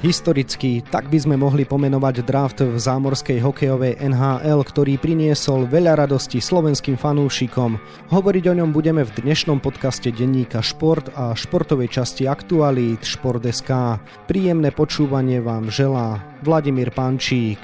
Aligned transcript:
Historicky, 0.00 0.80
tak 0.80 1.12
by 1.12 1.20
sme 1.20 1.36
mohli 1.36 1.68
pomenovať 1.68 2.24
draft 2.24 2.64
v 2.64 2.72
zámorskej 2.80 3.36
hokejovej 3.44 4.00
NHL, 4.00 4.64
ktorý 4.64 4.96
priniesol 4.96 5.68
veľa 5.68 6.00
radosti 6.00 6.40
slovenským 6.40 6.96
fanúšikom. 6.96 7.76
Hovoriť 8.08 8.44
o 8.48 8.54
ňom 8.64 8.72
budeme 8.72 9.04
v 9.04 9.12
dnešnom 9.20 9.60
podcaste 9.60 10.08
denníka 10.08 10.64
Šport 10.64 11.12
a 11.12 11.36
športovej 11.36 12.00
časti 12.00 12.24
Aktualít 12.24 13.04
Šport.sk. 13.04 14.00
Príjemné 14.24 14.72
počúvanie 14.72 15.44
vám 15.44 15.68
želá 15.68 16.24
Vladimír 16.40 16.96
Pančík. 16.96 17.60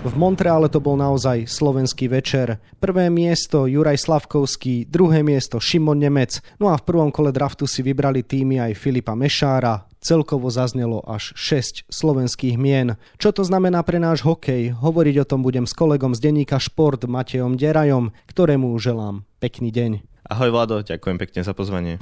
V 0.00 0.16
Montreale 0.16 0.72
to 0.72 0.80
bol 0.80 0.96
naozaj 0.96 1.44
slovenský 1.44 2.08
večer. 2.08 2.56
Prvé 2.80 3.12
miesto 3.12 3.68
Juraj 3.68 4.00
Slavkovský, 4.00 4.88
druhé 4.88 5.20
miesto 5.20 5.60
Šimon 5.60 6.00
Nemec, 6.00 6.40
no 6.56 6.72
a 6.72 6.80
v 6.80 6.86
prvom 6.88 7.12
kole 7.12 7.28
draftu 7.36 7.68
si 7.68 7.84
vybrali 7.84 8.24
týmy 8.24 8.64
aj 8.64 8.80
Filipa 8.80 9.12
Mešára, 9.12 9.84
celkovo 10.00 10.48
zaznelo 10.48 11.04
až 11.04 11.36
6 11.36 11.92
slovenských 11.92 12.56
mien. 12.56 12.96
Čo 13.20 13.36
to 13.36 13.44
znamená 13.44 13.84
pre 13.84 14.00
náš 14.00 14.24
hokej? 14.24 14.72
Hovoriť 14.80 15.20
o 15.20 15.28
tom 15.28 15.44
budem 15.44 15.68
s 15.68 15.76
kolegom 15.76 16.16
z 16.16 16.32
denníka 16.32 16.56
Šport 16.56 17.04
Matejom 17.04 17.60
Derajom, 17.60 18.16
ktorému 18.24 18.72
želám 18.80 19.28
pekný 19.36 19.68
deň. 19.68 20.00
Ahoj 20.32 20.48
Vlado, 20.48 20.80
ďakujem 20.80 21.20
pekne 21.20 21.44
za 21.44 21.52
pozvanie. 21.52 22.00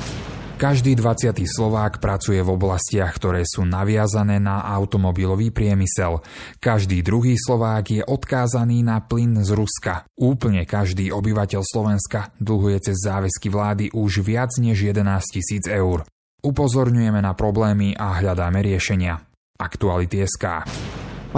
Každý 0.59 0.99
20. 0.99 1.39
Slovák 1.47 2.03
pracuje 2.03 2.43
v 2.43 2.51
oblastiach, 2.51 3.15
ktoré 3.15 3.47
sú 3.47 3.63
naviazané 3.63 4.43
na 4.43 4.67
automobilový 4.67 5.55
priemysel. 5.55 6.19
Každý 6.59 6.99
druhý 7.07 7.39
Slovák 7.39 7.87
je 7.87 8.03
odkázaný 8.03 8.83
na 8.83 8.99
plyn 8.99 9.39
z 9.39 9.55
Ruska. 9.55 10.03
Úplne 10.19 10.67
každý 10.67 11.15
obyvateľ 11.15 11.63
Slovenska 11.63 12.35
dlhuje 12.43 12.91
cez 12.91 12.99
záväzky 12.99 13.47
vlády 13.55 13.95
už 13.95 14.27
viac 14.27 14.51
než 14.59 14.83
11 14.83 15.07
tisíc 15.31 15.63
eur. 15.71 16.03
Upozorňujeme 16.43 17.23
na 17.23 17.39
problémy 17.39 17.95
a 17.95 18.19
hľadáme 18.19 18.59
riešenia. 18.59 19.15
Aktuality 19.63 20.27
SK. 20.27 20.67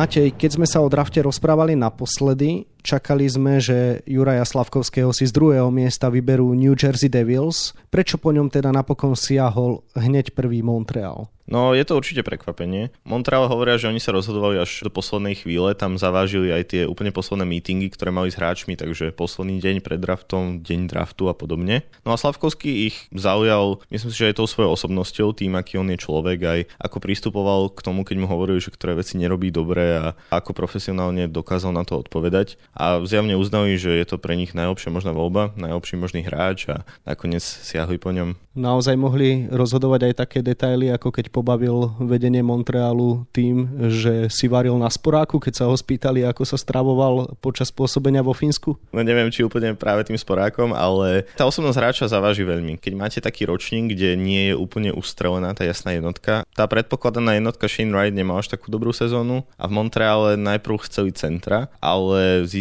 Matej, 0.00 0.32
keď 0.32 0.50
sme 0.56 0.64
sa 0.64 0.80
o 0.80 0.88
drafte 0.88 1.20
rozprávali 1.20 1.76
naposledy, 1.76 2.64
Čakali 2.80 3.28
sme, 3.28 3.60
že 3.60 4.00
Juraja 4.08 4.44
Slavkovského 4.48 5.12
si 5.12 5.28
z 5.28 5.36
druhého 5.36 5.68
miesta 5.68 6.08
vyberú 6.08 6.56
New 6.56 6.72
Jersey 6.72 7.12
Devils. 7.12 7.76
Prečo 7.92 8.16
po 8.16 8.32
ňom 8.32 8.48
teda 8.48 8.72
napokon 8.72 9.12
siahol 9.12 9.84
hneď 9.92 10.32
prvý 10.32 10.64
Montreal? 10.64 11.28
No, 11.50 11.74
je 11.74 11.82
to 11.82 11.98
určite 11.98 12.22
prekvapenie. 12.22 12.94
Montreal 13.02 13.50
hovoria, 13.50 13.74
že 13.74 13.90
oni 13.90 13.98
sa 13.98 14.14
rozhodovali 14.14 14.62
až 14.62 14.86
do 14.86 14.90
poslednej 14.94 15.34
chvíle, 15.34 15.74
tam 15.74 15.98
zavážili 15.98 16.54
aj 16.54 16.62
tie 16.70 16.82
úplne 16.86 17.10
posledné 17.10 17.42
meetingy, 17.42 17.90
ktoré 17.90 18.14
mali 18.14 18.30
s 18.30 18.38
hráčmi, 18.38 18.78
takže 18.78 19.10
posledný 19.10 19.58
deň 19.58 19.82
pred 19.82 19.98
draftom, 19.98 20.62
deň 20.62 20.86
draftu 20.86 21.26
a 21.26 21.34
podobne. 21.34 21.82
No 22.06 22.14
a 22.14 22.20
Slavkovský 22.22 22.86
ich 22.86 23.10
zaujal, 23.10 23.82
myslím 23.90 24.14
si, 24.14 24.22
že 24.22 24.30
aj 24.30 24.38
tou 24.38 24.46
svojou 24.46 24.78
osobnosťou, 24.78 25.34
tým, 25.34 25.58
aký 25.58 25.82
on 25.82 25.90
je 25.90 25.98
človek, 25.98 26.38
aj 26.38 26.60
ako 26.78 27.02
pristupoval 27.02 27.74
k 27.74 27.82
tomu, 27.82 28.06
keď 28.06 28.16
mu 28.22 28.30
hovorili, 28.30 28.62
že 28.62 28.70
ktoré 28.70 28.94
veci 28.94 29.18
nerobí 29.18 29.50
dobre 29.50 29.98
a 29.98 30.14
ako 30.30 30.54
profesionálne 30.54 31.26
dokázal 31.26 31.74
na 31.74 31.82
to 31.82 31.98
odpovedať 31.98 32.62
a 32.70 33.02
zjavne 33.02 33.34
uznali, 33.34 33.74
že 33.74 33.90
je 33.90 34.06
to 34.06 34.16
pre 34.16 34.38
nich 34.38 34.54
najlepšia 34.54 34.94
možná 34.94 35.10
voľba, 35.10 35.50
najlepší 35.58 35.98
možný 35.98 36.22
hráč 36.22 36.70
a 36.70 36.86
nakoniec 37.02 37.42
siahli 37.42 37.98
po 37.98 38.14
ňom. 38.14 38.38
Naozaj 38.50 38.98
mohli 38.98 39.46
rozhodovať 39.46 40.10
aj 40.10 40.14
také 40.26 40.38
detaily, 40.42 40.90
ako 40.90 41.14
keď 41.14 41.30
pobavil 41.30 41.94
vedenie 42.02 42.42
Montrealu 42.42 43.26
tým, 43.30 43.70
že 43.90 44.26
si 44.26 44.50
varil 44.50 44.74
na 44.74 44.90
sporáku, 44.90 45.38
keď 45.38 45.54
sa 45.54 45.64
ho 45.70 45.74
spýtali, 45.74 46.26
ako 46.26 46.42
sa 46.42 46.58
stravoval 46.58 47.38
počas 47.38 47.70
pôsobenia 47.70 48.26
vo 48.26 48.34
Fínsku? 48.34 48.74
No 48.90 49.06
neviem, 49.06 49.30
či 49.30 49.46
úplne 49.46 49.78
práve 49.78 50.02
tým 50.02 50.18
sporákom, 50.18 50.74
ale 50.74 51.30
tá 51.38 51.46
osobnosť 51.46 51.78
hráča 51.78 52.10
zaváži 52.10 52.42
veľmi. 52.42 52.74
Keď 52.82 52.92
máte 52.98 53.18
taký 53.22 53.46
ročník, 53.46 53.94
kde 53.94 54.18
nie 54.18 54.50
je 54.50 54.54
úplne 54.58 54.90
ustrelená 54.90 55.54
tá 55.54 55.62
jasná 55.62 55.94
jednotka, 55.94 56.42
tá 56.54 56.66
predpokladaná 56.66 57.38
jednotka 57.38 57.70
Shane 57.70 57.94
Wright 57.94 58.14
nemá 58.14 58.42
až 58.42 58.50
takú 58.50 58.66
dobrú 58.74 58.90
sezónu 58.90 59.46
a 59.54 59.70
v 59.70 59.74
Montreale 59.78 60.34
najprv 60.34 60.90
chceli 60.90 61.14
centra, 61.14 61.70
ale 61.78 62.42
získali 62.50 62.59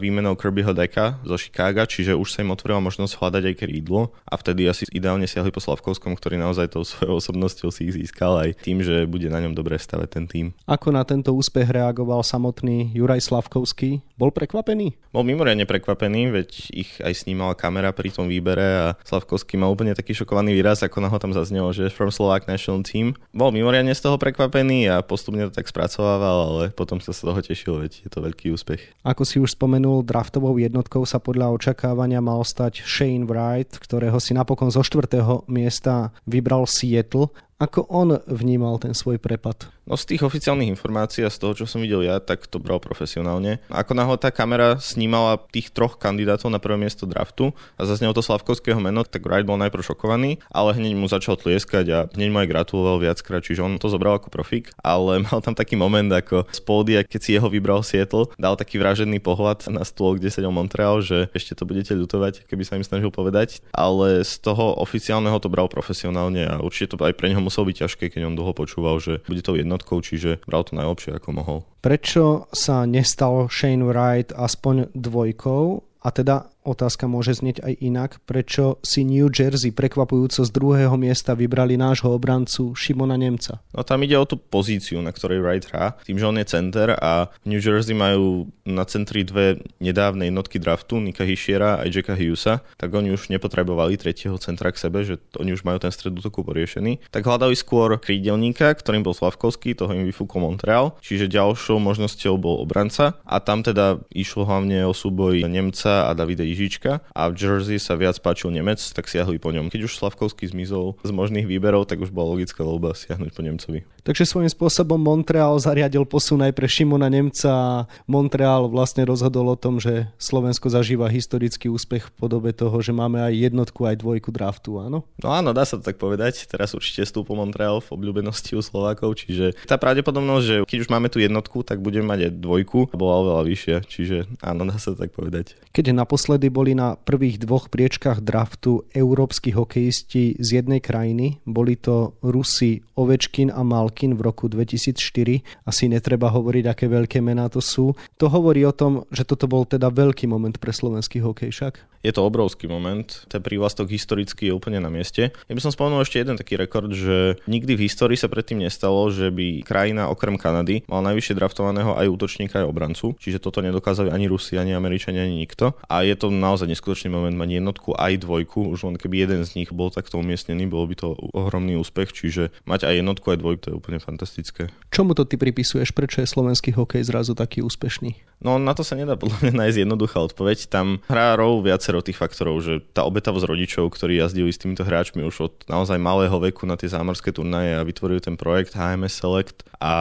výmenou 0.00 0.38
Kirbyho 0.38 0.72
Deka 0.72 1.20
zo 1.26 1.36
Chicaga, 1.36 1.84
čiže 1.84 2.16
už 2.16 2.32
sa 2.32 2.40
im 2.40 2.54
otvorila 2.54 2.80
možnosť 2.80 3.20
hľadať 3.20 3.42
aj 3.52 3.54
krídlo 3.60 4.16
a 4.24 4.34
vtedy 4.40 4.64
asi 4.64 4.88
ideálne 4.94 5.28
siahli 5.28 5.52
po 5.52 5.60
Slavkovskom, 5.60 6.16
ktorý 6.16 6.40
naozaj 6.40 6.72
tou 6.72 6.86
svojou 6.86 7.20
osobnosťou 7.20 7.68
si 7.74 7.90
ich 7.90 7.94
získal 7.98 8.40
aj 8.40 8.62
tým, 8.64 8.80
že 8.80 9.04
bude 9.04 9.28
na 9.28 9.42
ňom 9.42 9.52
dobre 9.52 9.76
stavať 9.76 10.08
ten 10.08 10.24
tým. 10.24 10.46
Ako 10.64 10.94
na 10.94 11.04
tento 11.04 11.34
úspech 11.34 11.68
reagoval 11.68 12.22
samotný 12.24 12.94
Juraj 12.94 13.20
Slavkovský? 13.26 14.00
Bol 14.14 14.30
prekvapený? 14.30 14.94
Bol 15.10 15.26
mimoriadne 15.26 15.66
prekvapený, 15.66 16.30
veď 16.30 16.48
ich 16.70 16.90
aj 17.02 17.26
snímala 17.26 17.58
kamera 17.58 17.90
pri 17.90 18.14
tom 18.14 18.30
výbere 18.30 18.62
a 18.62 18.86
Slavkovský 19.02 19.58
mal 19.58 19.74
úplne 19.74 19.94
taký 19.94 20.14
šokovaný 20.14 20.54
výraz, 20.54 20.82
ako 20.86 21.02
na 21.02 21.10
ho 21.10 21.18
tam 21.18 21.34
zaznelo, 21.34 21.70
že 21.74 21.90
from 21.90 22.14
Slovak 22.14 22.46
National 22.46 22.82
Team. 22.86 23.18
Bol 23.34 23.50
mimoriadne 23.50 23.94
z 23.94 24.02
toho 24.02 24.18
prekvapený 24.18 24.90
a 24.90 25.02
postupne 25.02 25.46
to 25.50 25.54
tak 25.54 25.66
spracovával, 25.66 26.38
ale 26.50 26.64
potom 26.74 27.02
sa 27.02 27.10
z 27.10 27.26
toho 27.26 27.38
tešil, 27.42 27.82
veď 27.82 28.06
je 28.06 28.10
to 28.10 28.22
veľký 28.22 28.54
úspech. 28.54 28.94
Ako 29.02 29.26
si 29.26 29.33
si 29.34 29.42
už 29.42 29.58
spomenul, 29.58 30.06
draftovou 30.06 30.54
jednotkou 30.62 31.02
sa 31.02 31.18
podľa 31.18 31.50
očakávania 31.58 32.22
mal 32.22 32.46
stať 32.46 32.86
Shane 32.86 33.26
Wright, 33.26 33.66
ktorého 33.66 34.22
si 34.22 34.30
napokon 34.30 34.70
zo 34.70 34.86
štvrtého 34.86 35.42
miesta 35.50 36.14
vybral 36.22 36.70
Seattle. 36.70 37.34
Ako 37.58 37.90
on 37.90 38.22
vnímal 38.30 38.78
ten 38.78 38.94
svoj 38.94 39.18
prepad? 39.18 39.73
No 39.84 40.00
z 40.00 40.16
tých 40.16 40.24
oficiálnych 40.24 40.72
informácií 40.72 41.28
a 41.28 41.32
z 41.32 41.36
toho, 41.36 41.52
čo 41.52 41.68
som 41.68 41.84
videl 41.84 42.08
ja, 42.08 42.16
tak 42.16 42.48
to 42.48 42.56
bral 42.56 42.80
profesionálne. 42.80 43.60
Ako 43.68 43.92
náhle 43.92 44.16
tá 44.16 44.32
kamera 44.32 44.80
snímala 44.80 45.36
tých 45.52 45.68
troch 45.76 46.00
kandidátov 46.00 46.48
na 46.48 46.56
prvé 46.56 46.80
miesto 46.80 47.04
draftu 47.04 47.52
a 47.76 47.84
zaznelo 47.84 48.16
to 48.16 48.24
Slavkovského 48.24 48.80
meno, 48.80 49.04
tak 49.04 49.28
Wright 49.28 49.44
bol 49.44 49.60
najprv 49.60 49.84
šokovaný, 49.84 50.40
ale 50.48 50.72
hneď 50.72 50.96
mu 50.96 51.04
začal 51.04 51.36
tlieskať 51.36 51.86
a 51.92 51.98
hneď 52.16 52.28
mu 52.32 52.40
aj 52.40 52.48
gratuloval 52.48 52.96
viackrát, 52.96 53.44
čiže 53.44 53.60
on 53.60 53.76
to 53.76 53.92
zobral 53.92 54.16
ako 54.16 54.32
profik, 54.32 54.72
ale 54.80 55.20
mal 55.28 55.44
tam 55.44 55.52
taký 55.52 55.76
moment 55.76 56.08
ako 56.08 56.48
z 56.48 56.60
pódia, 56.64 57.04
keď 57.04 57.20
si 57.20 57.36
jeho 57.36 57.52
vybral 57.52 57.84
Seattle, 57.84 58.32
dal 58.40 58.56
taký 58.56 58.80
vražený 58.80 59.20
pohľad 59.20 59.68
na 59.68 59.84
stôl, 59.84 60.16
kde 60.16 60.32
sedel 60.32 60.48
Montreal, 60.48 61.04
že 61.04 61.28
ešte 61.36 61.52
to 61.52 61.68
budete 61.68 61.92
ľutovať, 61.92 62.48
keby 62.48 62.64
sa 62.64 62.80
im 62.80 62.88
snažil 62.88 63.12
povedať, 63.12 63.60
ale 63.76 64.24
z 64.24 64.40
toho 64.40 64.80
oficiálneho 64.80 65.36
to 65.44 65.52
bral 65.52 65.68
profesionálne 65.68 66.40
a 66.48 66.64
určite 66.64 66.96
to 66.96 67.04
aj 67.04 67.12
pre 67.12 67.28
neho 67.28 67.44
muselo 67.44 67.68
byť 67.68 67.84
ťažké, 67.84 68.04
keď 68.16 68.32
on 68.32 68.38
dlho 68.38 68.56
počúval, 68.56 68.96
že 68.96 69.20
bude 69.28 69.44
to 69.44 69.52
jednotkou, 69.74 69.98
čiže 69.98 70.38
bral 70.46 70.62
to 70.62 70.78
najlepšie 70.78 71.18
ako 71.18 71.28
mohol. 71.34 71.58
Prečo 71.82 72.46
sa 72.54 72.86
nestal 72.86 73.50
Shane 73.50 73.82
Wright 73.82 74.30
aspoň 74.30 74.94
dvojkou? 74.94 75.82
A 76.06 76.08
teda 76.14 76.53
Otázka 76.64 77.04
môže 77.04 77.36
znieť 77.36 77.60
aj 77.60 77.74
inak. 77.84 78.10
Prečo 78.24 78.80
si 78.80 79.04
New 79.04 79.28
Jersey 79.28 79.68
prekvapujúco 79.68 80.40
z 80.40 80.48
druhého 80.48 80.96
miesta 80.96 81.36
vybrali 81.36 81.76
nášho 81.76 82.08
obrancu 82.08 82.72
Šimona 82.72 83.20
Nemca? 83.20 83.60
No 83.76 83.84
tam 83.84 84.00
ide 84.00 84.16
o 84.16 84.24
tú 84.24 84.40
pozíciu, 84.40 85.04
na 85.04 85.12
ktorej 85.12 85.44
Wright 85.44 85.68
hrá. 85.68 86.00
Tým, 86.08 86.16
že 86.16 86.24
on 86.24 86.40
je 86.40 86.48
center 86.48 86.96
a 86.96 87.28
New 87.44 87.60
Jersey 87.60 87.92
majú 87.92 88.48
na 88.64 88.88
centri 88.88 89.28
dve 89.28 89.60
nedávne 89.76 90.32
jednotky 90.32 90.56
draftu, 90.56 91.04
Nika 91.04 91.28
Hishiera 91.28 91.76
a 91.76 91.84
Jacka 91.84 92.16
Hughesa, 92.16 92.64
tak 92.80 92.96
oni 92.96 93.12
už 93.12 93.28
nepotrebovali 93.28 94.00
tretieho 94.00 94.40
centra 94.40 94.72
k 94.72 94.80
sebe, 94.80 95.04
že 95.04 95.20
oni 95.36 95.52
už 95.52 95.68
majú 95.68 95.76
ten 95.84 95.92
stred 95.92 96.16
útoku 96.16 96.40
poriešený. 96.40 97.12
Tak 97.12 97.28
hľadali 97.28 97.52
skôr 97.60 98.00
krídelníka, 98.00 98.72
ktorým 98.72 99.04
bol 99.04 99.12
Slavkovský, 99.12 99.76
toho 99.76 99.92
im 99.92 100.08
vyfúkol 100.08 100.48
Montreal, 100.48 100.96
čiže 101.04 101.28
ďalšou 101.28 101.76
možnosťou 101.76 102.40
bol 102.40 102.64
obranca 102.64 103.20
a 103.28 103.36
tam 103.44 103.60
teda 103.60 104.00
išlo 104.16 104.48
hlavne 104.48 104.88
o 104.88 104.96
súboj 104.96 105.44
Nemca 105.44 106.08
a 106.08 106.16
Davide 106.16 106.53
Jižička 106.54 107.02
a 107.10 107.22
v 107.26 107.34
Jersey 107.34 107.82
sa 107.82 107.98
viac 107.98 108.14
páčil 108.22 108.54
Nemec, 108.54 108.78
tak 108.78 109.10
siahli 109.10 109.42
po 109.42 109.50
ňom. 109.50 109.74
Keď 109.74 109.90
už 109.90 109.98
Slavkovský 109.98 110.46
zmizol 110.46 110.94
z 111.02 111.10
možných 111.10 111.50
výberov, 111.50 111.90
tak 111.90 111.98
už 111.98 112.14
bola 112.14 112.38
logická 112.38 112.62
voľba 112.62 112.94
siahnuť 112.94 113.30
po 113.34 113.42
Nemcovi. 113.42 113.82
Takže 114.04 114.28
svojím 114.28 114.52
spôsobom 114.52 115.00
Montreal 115.00 115.56
zariadil 115.56 116.04
posun 116.04 116.44
aj 116.44 116.52
pre 116.52 116.68
Šimona 116.68 117.08
Nemca 117.08 117.88
Montreal 118.04 118.68
vlastne 118.68 119.00
rozhodol 119.08 119.48
o 119.48 119.56
tom, 119.56 119.80
že 119.80 120.12
Slovensko 120.20 120.68
zažíva 120.68 121.08
historický 121.08 121.72
úspech 121.72 122.12
v 122.12 122.14
podobe 122.20 122.52
toho, 122.52 122.84
že 122.84 122.92
máme 122.92 123.24
aj 123.24 123.32
jednotku, 123.48 123.88
aj 123.88 124.04
dvojku 124.04 124.28
draftu, 124.28 124.76
áno? 124.76 125.08
No 125.24 125.28
áno, 125.32 125.56
dá 125.56 125.64
sa 125.64 125.80
to 125.80 125.88
tak 125.88 125.96
povedať. 125.96 126.44
Teraz 126.44 126.76
určite 126.76 127.08
stúpol 127.08 127.40
Montreal 127.40 127.80
v 127.80 127.96
obľúbenosti 127.96 128.52
u 128.52 128.60
Slovákov, 128.60 129.24
čiže 129.24 129.56
tá 129.64 129.80
pravdepodobnosť, 129.80 130.44
že 130.44 130.56
keď 130.68 130.78
už 130.84 130.92
máme 130.92 131.08
tú 131.08 131.24
jednotku, 131.24 131.64
tak 131.64 131.80
budeme 131.80 132.04
mať 132.04 132.28
aj 132.28 132.32
dvojku, 132.44 132.92
bola 132.92 133.24
oveľa 133.24 133.42
vyššia, 133.48 133.76
čiže 133.88 134.16
áno, 134.44 134.68
dá 134.68 134.76
sa 134.76 134.92
to 134.92 135.00
tak 135.00 135.16
povedať. 135.16 135.56
Keď 135.72 135.96
naposledy 135.96 136.52
boli 136.52 136.76
na 136.76 137.00
prvých 137.00 137.40
dvoch 137.40 137.72
priečkách 137.72 138.20
draftu 138.20 138.84
európsky 138.92 139.56
hokejisti 139.56 140.36
z 140.36 140.48
jednej 140.60 140.84
krajiny, 140.84 141.40
boli 141.48 141.80
to 141.80 142.20
Rusi 142.20 142.84
Ovečkin 143.00 143.48
a 143.48 143.64
Malkin 143.64 143.93
Malkin 143.94 144.18
v 144.18 144.26
roku 144.26 144.50
2004. 144.50 145.46
Asi 145.62 145.86
netreba 145.86 146.26
hovoriť, 146.26 146.66
aké 146.66 146.90
veľké 146.90 147.22
mená 147.22 147.46
to 147.46 147.62
sú. 147.62 147.94
To 148.18 148.26
hovorí 148.26 148.66
o 148.66 148.74
tom, 148.74 149.06
že 149.14 149.22
toto 149.22 149.46
bol 149.46 149.62
teda 149.62 149.86
veľký 149.86 150.26
moment 150.26 150.58
pre 150.58 150.74
slovenský 150.74 151.22
hokej 151.22 151.54
však. 151.54 151.94
Je 152.02 152.12
to 152.12 152.26
obrovský 152.26 152.68
moment. 152.68 153.06
Ten 153.32 153.40
prívlastok 153.40 153.88
historicky 153.88 154.50
je 154.50 154.52
úplne 154.52 154.76
na 154.76 154.92
mieste. 154.92 155.32
Ja 155.32 155.54
by 155.56 155.62
som 155.62 155.72
spomenul 155.72 156.04
ešte 156.04 156.20
jeden 156.20 156.36
taký 156.36 156.60
rekord, 156.60 156.92
že 156.92 157.40
nikdy 157.48 157.80
v 157.80 157.88
histórii 157.88 158.18
sa 158.18 158.28
predtým 158.28 158.60
nestalo, 158.60 159.08
že 159.08 159.32
by 159.32 159.64
krajina 159.64 160.12
okrem 160.12 160.36
Kanady 160.36 160.84
mala 160.84 161.14
najvyššie 161.14 161.38
draftovaného 161.38 161.96
aj 161.96 162.10
útočníka, 162.12 162.60
aj 162.60 162.68
obrancu. 162.68 163.16
Čiže 163.16 163.40
toto 163.40 163.64
nedokázali 163.64 164.12
ani 164.12 164.28
Rusi, 164.28 164.60
ani 164.60 164.76
Američania, 164.76 165.24
ani 165.24 165.48
nikto. 165.48 165.78
A 165.88 166.04
je 166.04 166.12
to 166.12 166.28
naozaj 166.28 166.68
neskutočný 166.68 167.08
moment 167.08 167.38
mať 167.40 167.62
jednotku 167.62 167.96
aj 167.96 168.20
dvojku. 168.20 168.74
Už 168.74 168.84
len 168.84 169.00
keby 169.00 169.24
jeden 169.24 169.40
z 169.48 169.64
nich 169.64 169.72
bol 169.72 169.88
takto 169.88 170.20
umiestnený, 170.20 170.68
bolo 170.68 170.84
by 170.84 170.94
to 171.00 171.16
ohromný 171.32 171.80
úspech. 171.80 172.12
Čiže 172.12 172.52
mať 172.68 172.84
aj 172.84 173.00
jednotku, 173.00 173.32
aj 173.32 173.38
dvojku, 173.40 173.60
to 173.64 173.68
je 173.72 173.78
úplne 173.84 174.00
fantastické. 174.00 174.72
Čomu 174.88 175.12
to 175.12 175.28
ty 175.28 175.36
pripisuješ? 175.36 175.92
Prečo 175.92 176.24
je 176.24 176.32
slovenský 176.32 176.72
hokej 176.72 177.04
zrazu 177.04 177.36
taký 177.36 177.60
úspešný? 177.60 178.16
No 178.40 178.56
na 178.56 178.72
to 178.72 178.80
sa 178.84 178.96
nedá 178.96 179.16
podľa 179.16 179.40
mňa 179.40 179.52
nájsť 179.60 179.78
jednoduchá 179.84 180.18
odpoveď. 180.24 180.72
Tam 180.72 181.04
hrá 181.08 181.36
rolu 181.36 181.64
viacero 181.68 182.04
tých 182.04 182.16
faktorov, 182.20 182.60
že 182.64 182.80
tá 182.92 183.04
obetavosť 183.04 183.44
rodičov, 183.44 183.92
ktorí 183.92 184.20
jazdili 184.20 184.52
s 184.52 184.60
týmito 184.60 184.84
hráčmi 184.84 185.24
už 185.24 185.36
od 185.48 185.54
naozaj 185.68 186.00
malého 186.00 186.36
veku 186.40 186.64
na 186.64 186.80
tie 186.80 186.88
zámorské 186.88 187.32
turnaje 187.32 187.76
a 187.76 187.86
vytvorili 187.86 188.20
ten 188.24 188.36
projekt 188.36 188.76
HMS 188.76 189.20
Select 189.20 189.64
a 189.80 189.92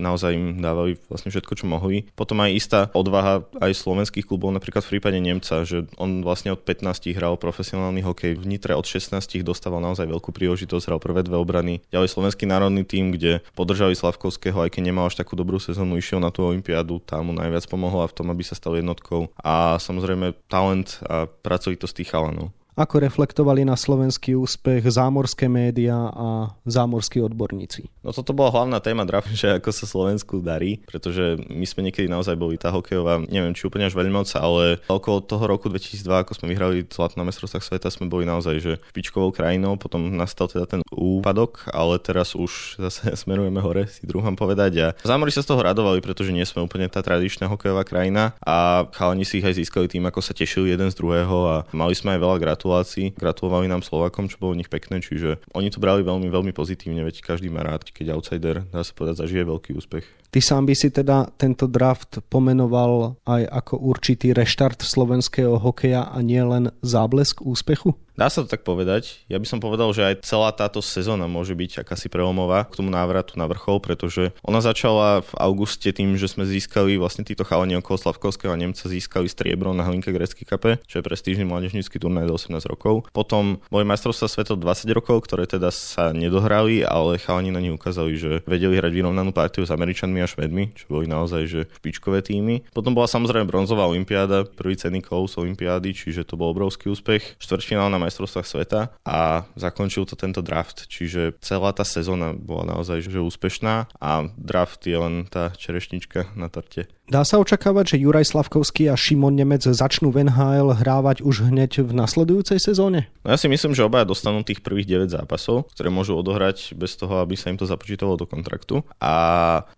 naozaj 0.00 0.32
im 0.32 0.46
dávali 0.64 1.00
vlastne 1.12 1.32
všetko, 1.32 1.52
čo 1.56 1.64
mohli. 1.68 2.08
Potom 2.16 2.40
aj 2.40 2.50
istá 2.56 2.80
odvaha 2.92 3.44
aj 3.60 3.72
slovenských 3.76 4.24
klubov, 4.24 4.52
napríklad 4.52 4.84
v 4.84 4.96
prípade 4.96 5.18
Nemca, 5.20 5.64
že 5.64 5.84
on 6.00 6.24
vlastne 6.24 6.52
od 6.56 6.60
15 6.64 7.16
hral 7.16 7.36
profesionálny 7.36 8.00
hokej 8.04 8.36
v 8.36 8.44
Nitre, 8.44 8.72
od 8.76 8.84
16 8.84 9.12
dostával 9.44 9.80
naozaj 9.84 10.08
veľkú 10.08 10.32
príležitosť, 10.32 10.88
hral 10.88 11.00
prvé 11.00 11.20
dve 11.24 11.36
obrany. 11.36 11.84
Ďalej 11.92 12.12
slovenský 12.12 12.44
národný 12.48 12.84
tým, 12.88 13.12
kde 13.12 13.25
podržali 13.54 13.94
Slavkovského, 13.94 14.56
aj 14.62 14.74
keď 14.74 14.82
nemal 14.92 15.08
až 15.08 15.18
takú 15.20 15.38
dobrú 15.38 15.56
sezónu, 15.56 15.98
išiel 15.98 16.20
na 16.20 16.30
tú 16.34 16.46
olympiádu, 16.46 17.00
tam 17.02 17.30
mu 17.30 17.32
najviac 17.34 17.64
pomohla 17.66 18.06
v 18.10 18.16
tom, 18.16 18.26
aby 18.30 18.42
sa 18.44 18.58
stal 18.58 18.76
jednotkou. 18.76 19.30
A 19.40 19.80
samozrejme 19.80 20.36
talent 20.46 21.00
a 21.06 21.26
pracovitosť 21.28 21.94
tých 22.02 22.10
chalanov 22.12 22.54
ako 22.76 23.00
reflektovali 23.00 23.64
na 23.64 23.72
slovenský 23.72 24.36
úspech 24.36 24.84
zámorské 24.84 25.48
médiá 25.48 26.12
a 26.12 26.52
zámorskí 26.68 27.24
odborníci. 27.24 27.88
No 28.04 28.12
toto 28.12 28.36
bola 28.36 28.52
hlavná 28.52 28.78
téma 28.84 29.08
draft, 29.08 29.32
že 29.32 29.56
ako 29.56 29.72
sa 29.72 29.88
Slovensku 29.88 30.44
darí, 30.44 30.84
pretože 30.84 31.40
my 31.48 31.64
sme 31.64 31.88
niekedy 31.88 32.04
naozaj 32.04 32.36
boli 32.36 32.60
tá 32.60 32.68
hokejová, 32.68 33.24
neviem 33.32 33.56
či 33.56 33.64
úplne 33.64 33.88
až 33.88 33.96
veľmoc, 33.96 34.28
ale 34.36 34.84
okolo 34.92 35.24
toho 35.24 35.44
roku 35.48 35.72
2002, 35.72 36.04
ako 36.04 36.32
sme 36.36 36.52
vyhrali 36.52 36.84
zlat 36.92 37.16
na 37.16 37.24
mestrovstvách 37.24 37.64
sveta, 37.64 37.88
sme 37.88 38.12
boli 38.12 38.28
naozaj 38.28 38.60
že 38.60 38.72
špičkovou 38.92 39.32
krajinou, 39.32 39.80
potom 39.80 40.12
nastal 40.12 40.44
teda 40.44 40.68
ten 40.68 40.80
úpadok, 40.92 41.72
ale 41.72 41.96
teraz 41.96 42.36
už 42.36 42.76
zase 42.76 43.08
smerujeme 43.24 43.58
hore, 43.64 43.88
si 43.88 44.04
druhám 44.04 44.36
povedať. 44.36 44.72
A 44.84 44.88
zámori 45.00 45.32
sa 45.32 45.40
z 45.40 45.48
toho 45.48 45.64
radovali, 45.64 46.04
pretože 46.04 46.28
nie 46.28 46.44
sme 46.44 46.68
úplne 46.68 46.92
tá 46.92 47.00
tradičná 47.00 47.48
hokejová 47.48 47.88
krajina 47.88 48.36
a 48.44 48.84
chalani 48.92 49.24
si 49.24 49.40
ich 49.40 49.48
aj 49.48 49.64
získali 49.64 49.88
tým, 49.88 50.04
ako 50.04 50.20
sa 50.20 50.36
tešili 50.36 50.76
jeden 50.76 50.92
z 50.92 50.98
druhého 51.00 51.36
a 51.48 51.56
mali 51.72 51.96
sme 51.96 52.12
aj 52.12 52.20
veľa 52.20 52.36
gratulácií 52.36 52.65
gratulácií. 52.66 53.14
Gratulovali 53.14 53.70
nám 53.70 53.86
Slovakom, 53.86 54.26
čo 54.26 54.42
bolo 54.42 54.52
u 54.52 54.58
nich 54.58 54.66
pekné, 54.66 54.98
čiže 54.98 55.38
oni 55.54 55.70
to 55.70 55.78
brali 55.78 56.02
veľmi, 56.02 56.26
veľmi 56.26 56.50
pozitívne, 56.50 57.06
veď 57.06 57.22
každý 57.22 57.46
má 57.46 57.62
rád, 57.62 57.86
keď 57.94 58.18
outsider, 58.18 58.66
dá 58.74 58.82
sa 58.82 58.90
povedať, 58.90 59.22
zažije 59.22 59.46
veľký 59.46 59.78
úspech. 59.78 60.02
Ty 60.36 60.44
sám 60.44 60.68
by 60.68 60.76
si 60.76 60.92
teda 60.92 61.32
tento 61.40 61.64
draft 61.64 62.20
pomenoval 62.28 63.16
aj 63.24 63.48
ako 63.48 63.80
určitý 63.80 64.36
reštart 64.36 64.84
slovenského 64.84 65.56
hokeja 65.56 66.12
a 66.12 66.20
nie 66.20 66.44
len 66.44 66.68
záblesk 66.84 67.40
úspechu? 67.40 67.96
Dá 68.16 68.32
sa 68.32 68.40
to 68.40 68.48
tak 68.48 68.64
povedať. 68.64 69.28
Ja 69.28 69.36
by 69.36 69.44
som 69.44 69.60
povedal, 69.60 69.92
že 69.92 70.00
aj 70.00 70.24
celá 70.24 70.48
táto 70.48 70.80
sezóna 70.80 71.28
môže 71.28 71.52
byť 71.52 71.84
akási 71.84 72.08
prelomová 72.08 72.64
k 72.64 72.80
tomu 72.80 72.88
návratu 72.88 73.36
na 73.36 73.44
vrchol, 73.44 73.76
pretože 73.84 74.32
ona 74.40 74.64
začala 74.64 75.20
v 75.20 75.32
auguste 75.36 75.92
tým, 75.92 76.16
že 76.16 76.32
sme 76.32 76.48
získali 76.48 76.96
vlastne 76.96 77.28
títo 77.28 77.44
chalani 77.44 77.76
okolo 77.76 78.00
Slavkovského 78.00 78.48
a 78.48 78.56
Nemca 78.56 78.88
získali 78.88 79.28
striebro 79.28 79.76
na 79.76 79.84
Hlinke 79.84 80.16
Grecký 80.16 80.48
kape, 80.48 80.80
čo 80.88 80.96
je 81.00 81.04
prestížny 81.04 81.44
mládežnícky 81.44 82.00
turnaj 82.00 82.24
do 82.24 82.40
18 82.40 82.56
rokov. 82.64 83.04
Potom 83.12 83.60
boli 83.68 83.84
majstrovstvá 83.84 84.32
sveta 84.32 84.56
20 84.56 84.96
rokov, 84.96 85.28
ktoré 85.28 85.44
teda 85.44 85.68
sa 85.68 86.16
nedohrali, 86.16 86.88
ale 86.88 87.20
chalani 87.20 87.52
na 87.52 87.60
nich 87.60 87.76
ukázali, 87.76 88.16
že 88.16 88.40
vedeli 88.48 88.80
hrať 88.80 88.96
vyrovnanú 88.96 89.36
partiu 89.36 89.68
s 89.68 89.74
Američanmi 89.76 90.24
a 90.24 90.25
Švedmi, 90.26 90.74
čo 90.74 90.90
boli 90.90 91.06
naozaj 91.06 91.42
že 91.46 91.60
špičkové 91.80 92.20
týmy. 92.20 92.66
Potom 92.74 92.92
bola 92.92 93.06
samozrejme 93.06 93.46
bronzová 93.46 93.86
olimpiáda, 93.86 94.44
prvý 94.46 94.74
cenný 94.74 95.00
kous 95.00 95.38
olimpiády, 95.38 95.94
čiže 95.94 96.26
to 96.26 96.34
bol 96.34 96.50
obrovský 96.52 96.90
úspech. 96.90 97.38
Štvrťfinál 97.38 97.88
na 97.88 98.02
majstrovstvách 98.02 98.46
sveta 98.46 98.80
a 99.06 99.46
zakončil 99.54 100.04
to 100.04 100.18
tento 100.18 100.42
draft, 100.42 100.90
čiže 100.90 101.38
celá 101.40 101.70
tá 101.70 101.86
sezóna 101.86 102.34
bola 102.34 102.76
naozaj 102.76 103.06
že 103.06 103.22
úspešná 103.22 103.88
a 104.02 104.26
draft 104.34 104.82
je 104.82 104.98
len 104.98 105.30
tá 105.30 105.54
čerešnička 105.54 106.34
na 106.34 106.50
torte. 106.50 106.90
Dá 107.06 107.22
sa 107.22 107.38
očakávať, 107.38 107.94
že 107.94 108.02
Juraj 108.02 108.34
Slavkovský 108.34 108.90
a 108.90 108.98
Šimon 108.98 109.38
Nemec 109.38 109.62
začnú 109.62 110.10
v 110.10 110.26
NHL 110.26 110.74
hrávať 110.74 111.22
už 111.22 111.46
hneď 111.54 111.86
v 111.86 111.94
nasledujúcej 111.94 112.58
sezóne? 112.58 113.06
No 113.22 113.30
ja 113.30 113.38
si 113.38 113.46
myslím, 113.46 113.78
že 113.78 113.86
obaja 113.86 114.02
dostanú 114.02 114.42
tých 114.42 114.58
prvých 114.58 115.06
9 115.06 115.14
zápasov, 115.14 115.70
ktoré 115.70 115.86
môžu 115.86 116.18
odohrať 116.18 116.74
bez 116.74 116.98
toho, 116.98 117.22
aby 117.22 117.38
sa 117.38 117.54
im 117.54 117.62
to 117.62 117.62
započítalo 117.62 118.18
do 118.18 118.26
kontraktu. 118.26 118.82
A 118.98 119.14